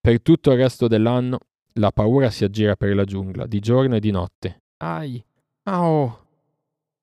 Per 0.00 0.22
tutto 0.22 0.52
il 0.52 0.58
resto 0.58 0.86
dell'anno 0.86 1.40
la 1.72 1.90
paura 1.90 2.30
si 2.30 2.44
aggira 2.44 2.76
per 2.76 2.94
la 2.94 3.02
giungla, 3.02 3.48
di 3.48 3.58
giorno 3.58 3.96
e 3.96 3.98
di 4.00 4.12
notte. 4.12 4.62
Ai, 4.76 5.20
ao, 5.64 6.28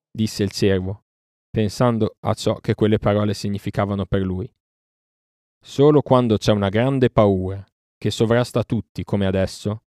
disse 0.09 0.43
il 0.43 0.51
cervo, 0.51 1.03
pensando 1.49 2.15
a 2.21 2.33
ciò 2.33 2.55
che 2.61 2.75
quelle 2.75 2.97
parole 2.97 3.33
significavano 3.33 4.05
per 4.05 4.21
lui. 4.21 4.49
Solo 5.59 6.01
quando 6.01 6.37
c'è 6.37 6.53
una 6.53 6.69
grande 6.69 7.09
paura, 7.09 7.61
che 7.97 8.09
sovrasta 8.09 8.63
tutti 8.63 9.03
come 9.03 9.25
adesso, 9.25 9.83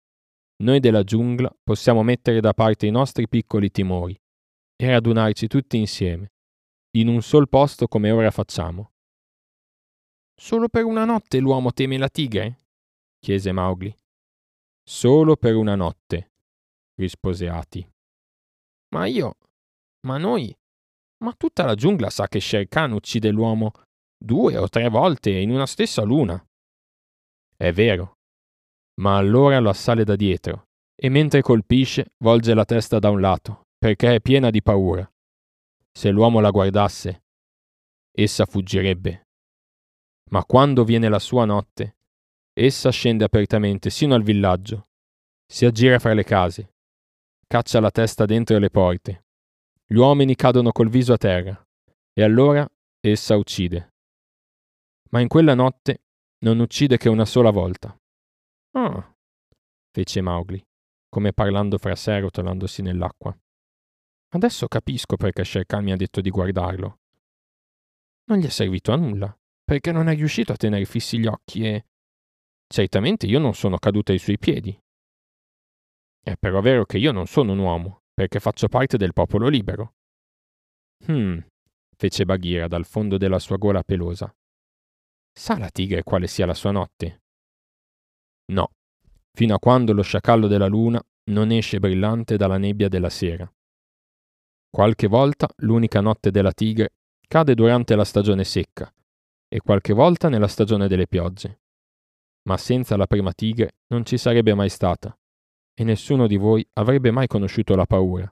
noi 0.62 0.80
della 0.80 1.02
giungla 1.02 1.54
possiamo 1.62 2.02
mettere 2.02 2.40
da 2.40 2.54
parte 2.54 2.86
i 2.86 2.90
nostri 2.90 3.28
piccoli 3.28 3.70
timori 3.70 4.18
e 4.74 4.90
radunarci 4.90 5.48
tutti 5.48 5.76
insieme, 5.76 6.30
in 6.98 7.08
un 7.08 7.20
sol 7.22 7.48
posto 7.48 7.88
come 7.88 8.10
ora 8.10 8.30
facciamo. 8.30 8.92
Solo 10.38 10.68
per 10.68 10.84
una 10.84 11.04
notte 11.04 11.38
l'uomo 11.38 11.72
teme 11.72 11.98
la 11.98 12.08
tigre? 12.08 12.64
chiese 13.18 13.52
Mowgli. 13.52 13.94
Solo 14.82 15.36
per 15.36 15.56
una 15.56 15.74
notte, 15.74 16.32
rispose 16.94 17.48
Ati. 17.48 17.86
Ma 18.94 19.06
io, 19.06 19.36
ma 20.06 20.16
noi, 20.16 20.54
ma 21.24 21.32
tutta 21.32 21.64
la 21.64 21.74
giungla 21.74 22.08
sa 22.08 22.28
che 22.28 22.40
Sher 22.40 22.68
Khan 22.68 22.92
uccide 22.92 23.30
l'uomo 23.30 23.72
due 24.16 24.56
o 24.56 24.68
tre 24.68 24.88
volte 24.88 25.30
in 25.30 25.50
una 25.50 25.66
stessa 25.66 26.02
luna. 26.02 26.42
È 27.56 27.72
vero, 27.72 28.18
ma 29.00 29.16
allora 29.16 29.58
lo 29.58 29.70
assale 29.70 30.04
da 30.04 30.16
dietro 30.16 30.64
e 30.94 31.08
mentre 31.08 31.42
colpisce 31.42 32.12
volge 32.22 32.54
la 32.54 32.64
testa 32.64 32.98
da 32.98 33.10
un 33.10 33.20
lato, 33.20 33.66
perché 33.76 34.14
è 34.14 34.20
piena 34.20 34.50
di 34.50 34.62
paura. 34.62 35.10
Se 35.96 36.10
l'uomo 36.10 36.40
la 36.40 36.50
guardasse, 36.50 37.22
essa 38.12 38.44
fuggirebbe. 38.44 39.28
Ma 40.30 40.44
quando 40.44 40.84
viene 40.84 41.08
la 41.08 41.18
sua 41.18 41.46
notte, 41.46 41.96
essa 42.52 42.90
scende 42.90 43.24
apertamente 43.24 43.88
sino 43.88 44.14
al 44.14 44.22
villaggio, 44.22 44.88
si 45.50 45.64
aggira 45.64 45.98
fra 45.98 46.12
le 46.12 46.22
case, 46.22 46.74
caccia 47.46 47.80
la 47.80 47.90
testa 47.90 48.26
dentro 48.26 48.58
le 48.58 48.68
porte. 48.68 49.24
Gli 49.86 49.96
uomini 49.96 50.34
cadono 50.34 50.70
col 50.70 50.90
viso 50.90 51.14
a 51.14 51.16
terra, 51.16 51.66
e 52.12 52.22
allora 52.22 52.70
essa 53.00 53.34
uccide. 53.36 53.94
Ma 55.12 55.20
in 55.20 55.28
quella 55.28 55.54
notte 55.54 56.02
non 56.40 56.58
uccide 56.58 56.98
che 56.98 57.08
una 57.08 57.24
sola 57.24 57.48
volta. 57.48 57.98
Ah, 58.72 59.14
fece 59.92 60.20
Mowgli, 60.20 60.62
come 61.08 61.32
parlando 61.32 61.78
fra 61.78 61.96
sé 61.96 62.20
rotolandosi 62.20 62.82
nell'acqua. 62.82 63.34
Adesso 64.28 64.66
capisco 64.66 65.16
perché 65.16 65.44
Sher 65.44 65.64
Khan 65.64 65.84
mi 65.84 65.92
ha 65.92 65.96
detto 65.96 66.20
di 66.20 66.30
guardarlo. 66.30 66.98
Non 68.28 68.38
gli 68.38 68.46
è 68.46 68.50
servito 68.50 68.92
a 68.92 68.96
nulla, 68.96 69.36
perché 69.64 69.92
non 69.92 70.08
è 70.08 70.14
riuscito 70.14 70.52
a 70.52 70.56
tenere 70.56 70.84
fissi 70.84 71.18
gli 71.18 71.26
occhi 71.26 71.64
e... 71.64 71.86
Certamente 72.66 73.26
io 73.26 73.38
non 73.38 73.54
sono 73.54 73.78
caduto 73.78 74.10
ai 74.10 74.18
suoi 74.18 74.38
piedi. 74.38 74.76
È 76.20 76.34
però 76.36 76.60
vero 76.60 76.84
che 76.84 76.98
io 76.98 77.12
non 77.12 77.26
sono 77.26 77.52
un 77.52 77.58
uomo, 77.58 78.02
perché 78.12 78.40
faccio 78.40 78.66
parte 78.66 78.96
del 78.96 79.12
popolo 79.12 79.46
libero. 79.46 79.94
Hmm, 81.08 81.38
fece 81.96 82.24
Bagheera 82.24 82.66
dal 82.66 82.84
fondo 82.84 83.16
della 83.16 83.38
sua 83.38 83.56
gola 83.56 83.84
pelosa. 83.84 84.34
Sa 85.32 85.58
la 85.58 85.70
tigre 85.70 86.02
quale 86.02 86.26
sia 86.26 86.46
la 86.46 86.54
sua 86.54 86.72
notte? 86.72 87.22
No, 88.52 88.72
fino 89.32 89.54
a 89.54 89.58
quando 89.58 89.92
lo 89.92 90.02
sciacallo 90.02 90.48
della 90.48 90.66
luna 90.66 91.00
non 91.30 91.50
esce 91.50 91.78
brillante 91.78 92.36
dalla 92.36 92.58
nebbia 92.58 92.88
della 92.88 93.10
sera. 93.10 93.48
Qualche 94.76 95.06
volta 95.06 95.48
l'unica 95.60 96.02
notte 96.02 96.30
della 96.30 96.52
tigre 96.52 96.96
cade 97.26 97.54
durante 97.54 97.96
la 97.96 98.04
stagione 98.04 98.44
secca 98.44 98.92
e 99.48 99.60
qualche 99.60 99.94
volta 99.94 100.28
nella 100.28 100.48
stagione 100.48 100.86
delle 100.86 101.06
piogge. 101.06 101.62
Ma 102.42 102.58
senza 102.58 102.94
la 102.98 103.06
prima 103.06 103.32
tigre 103.32 103.76
non 103.86 104.04
ci 104.04 104.18
sarebbe 104.18 104.52
mai 104.52 104.68
stata 104.68 105.18
e 105.72 105.82
nessuno 105.82 106.26
di 106.26 106.36
voi 106.36 106.68
avrebbe 106.74 107.10
mai 107.10 107.26
conosciuto 107.26 107.74
la 107.74 107.86
paura. 107.86 108.30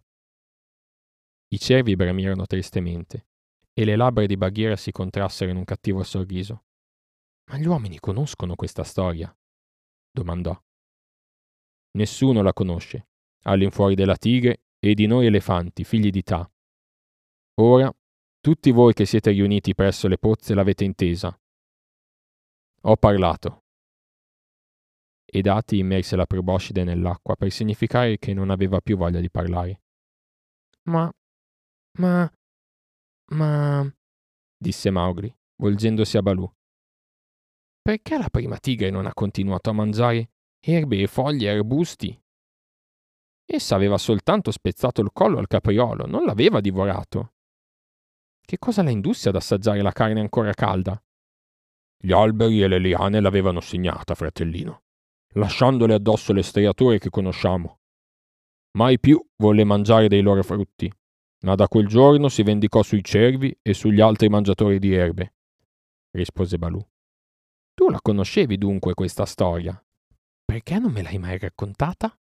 I 1.48 1.58
cervi 1.58 1.96
bramirono 1.96 2.44
tristemente 2.44 3.28
e 3.72 3.86
le 3.86 3.96
labbra 3.96 4.26
di 4.26 4.36
Bagheera 4.36 4.76
si 4.76 4.92
contrassero 4.92 5.50
in 5.50 5.56
un 5.56 5.64
cattivo 5.64 6.02
sorriso. 6.02 6.64
Ma 7.50 7.56
gli 7.56 7.66
uomini 7.66 7.98
conoscono 7.98 8.54
questa 8.54 8.84
storia? 8.84 9.34
domandò. 10.10 10.54
Nessuno 11.92 12.42
la 12.42 12.52
conosce, 12.52 13.08
all'infuori 13.44 13.94
della 13.94 14.16
tigre 14.16 14.64
e 14.84 14.92
di 14.92 15.06
noi 15.06 15.24
elefanti, 15.24 15.82
figli 15.82 16.10
di 16.10 16.22
Ta. 16.22 16.46
Ora, 17.62 17.90
tutti 18.38 18.70
voi 18.70 18.92
che 18.92 19.06
siete 19.06 19.30
riuniti 19.30 19.74
presso 19.74 20.08
le 20.08 20.18
pozze 20.18 20.52
l'avete 20.52 20.84
intesa. 20.84 21.34
Ho 22.82 22.96
parlato. 22.96 23.62
E 25.24 25.40
Dati 25.40 25.78
immerse 25.78 26.16
la 26.16 26.26
proboscide 26.26 26.84
nell'acqua 26.84 27.34
per 27.34 27.50
significare 27.50 28.18
che 28.18 28.34
non 28.34 28.50
aveva 28.50 28.80
più 28.82 28.98
voglia 28.98 29.20
di 29.20 29.30
parlare. 29.30 29.80
Ma, 30.90 31.10
ma, 31.98 32.30
ma, 33.30 33.94
disse 34.54 34.90
Mowgli, 34.90 35.34
volgendosi 35.62 36.18
a 36.18 36.22
Balù. 36.22 36.46
Perché 37.80 38.18
la 38.18 38.28
prima 38.28 38.58
tigre 38.58 38.90
non 38.90 39.06
ha 39.06 39.14
continuato 39.14 39.70
a 39.70 39.72
mangiare 39.72 40.28
erbe 40.60 41.00
e 41.00 41.06
foglie 41.06 41.46
e 41.46 41.56
arbusti? 41.56 42.23
Essa 43.46 43.74
aveva 43.74 43.98
soltanto 43.98 44.50
spezzato 44.50 45.00
il 45.00 45.10
collo 45.12 45.38
al 45.38 45.46
capriolo, 45.46 46.06
non 46.06 46.24
l'aveva 46.24 46.60
divorato. 46.60 47.32
Che 48.40 48.58
cosa 48.58 48.82
la 48.82 48.90
indusse 48.90 49.28
ad 49.28 49.36
assaggiare 49.36 49.82
la 49.82 49.92
carne 49.92 50.20
ancora 50.20 50.52
calda? 50.52 51.00
Gli 51.96 52.12
alberi 52.12 52.62
e 52.62 52.68
le 52.68 52.78
liane 52.78 53.20
l'avevano 53.20 53.60
segnata, 53.60 54.14
fratellino, 54.14 54.82
lasciandole 55.34 55.94
addosso 55.94 56.32
le 56.32 56.42
striature 56.42 56.98
che 56.98 57.10
conosciamo. 57.10 57.80
Mai 58.72 58.98
più 58.98 59.24
volle 59.36 59.64
mangiare 59.64 60.08
dei 60.08 60.20
loro 60.20 60.42
frutti, 60.42 60.92
ma 61.44 61.54
da 61.54 61.68
quel 61.68 61.86
giorno 61.86 62.28
si 62.28 62.42
vendicò 62.42 62.82
sui 62.82 63.02
cervi 63.02 63.56
e 63.62 63.72
sugli 63.72 64.00
altri 64.00 64.28
mangiatori 64.28 64.78
di 64.78 64.92
erbe, 64.94 65.34
rispose 66.10 66.58
Balù. 66.58 66.84
Tu 67.74 67.90
la 67.90 68.00
conoscevi 68.00 68.56
dunque 68.58 68.94
questa 68.94 69.24
storia? 69.24 69.82
Perché 70.44 70.78
non 70.78 70.92
me 70.92 71.02
l'hai 71.02 71.18
mai 71.18 71.38
raccontata? 71.38 72.16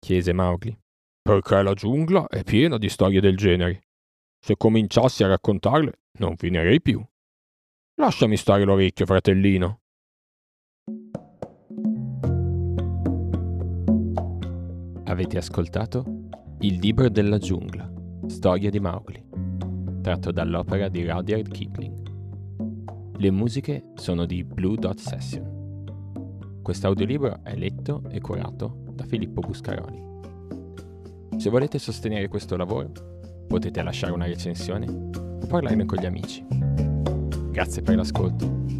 Chiese 0.00 0.32
Mowgli. 0.32 0.76
Perché 1.22 1.62
la 1.62 1.74
giungla 1.74 2.26
è 2.26 2.42
piena 2.42 2.78
di 2.78 2.88
storie 2.88 3.20
del 3.20 3.36
genere. 3.36 3.84
Se 4.40 4.56
cominciassi 4.56 5.22
a 5.22 5.28
raccontarle, 5.28 5.92
non 6.18 6.36
finirei 6.36 6.80
più. 6.80 7.04
Lasciami 8.00 8.36
stare 8.36 8.64
l'orecchio, 8.64 9.04
fratellino. 9.04 9.80
Avete 15.04 15.36
ascoltato 15.36 16.28
Il 16.60 16.78
libro 16.78 17.08
della 17.08 17.38
giungla, 17.38 17.90
storia 18.26 18.70
di 18.70 18.80
Mowgli, 18.80 19.22
tratto 20.02 20.30
dall'opera 20.30 20.88
di 20.88 21.06
Rudyard 21.06 21.50
Kipling. 21.50 23.18
Le 23.18 23.30
musiche 23.30 23.92
sono 23.96 24.24
di 24.24 24.44
Blue 24.44 24.76
Dot 24.76 24.98
Session. 24.98 26.60
Quest'audiolibro 26.62 27.40
è 27.42 27.54
letto 27.54 28.02
e 28.10 28.20
curato 28.20 28.89
da 29.00 29.06
Filippo 29.06 29.40
Buscaroli. 29.40 30.02
Se 31.38 31.48
volete 31.48 31.78
sostenere 31.78 32.28
questo 32.28 32.56
lavoro, 32.56 32.92
potete 33.46 33.82
lasciare 33.82 34.12
una 34.12 34.26
recensione 34.26 34.86
o 34.88 35.46
parlarne 35.46 35.86
con 35.86 35.98
gli 35.98 36.06
amici. 36.06 36.46
Grazie 37.50 37.82
per 37.82 37.96
l'ascolto. 37.96 38.79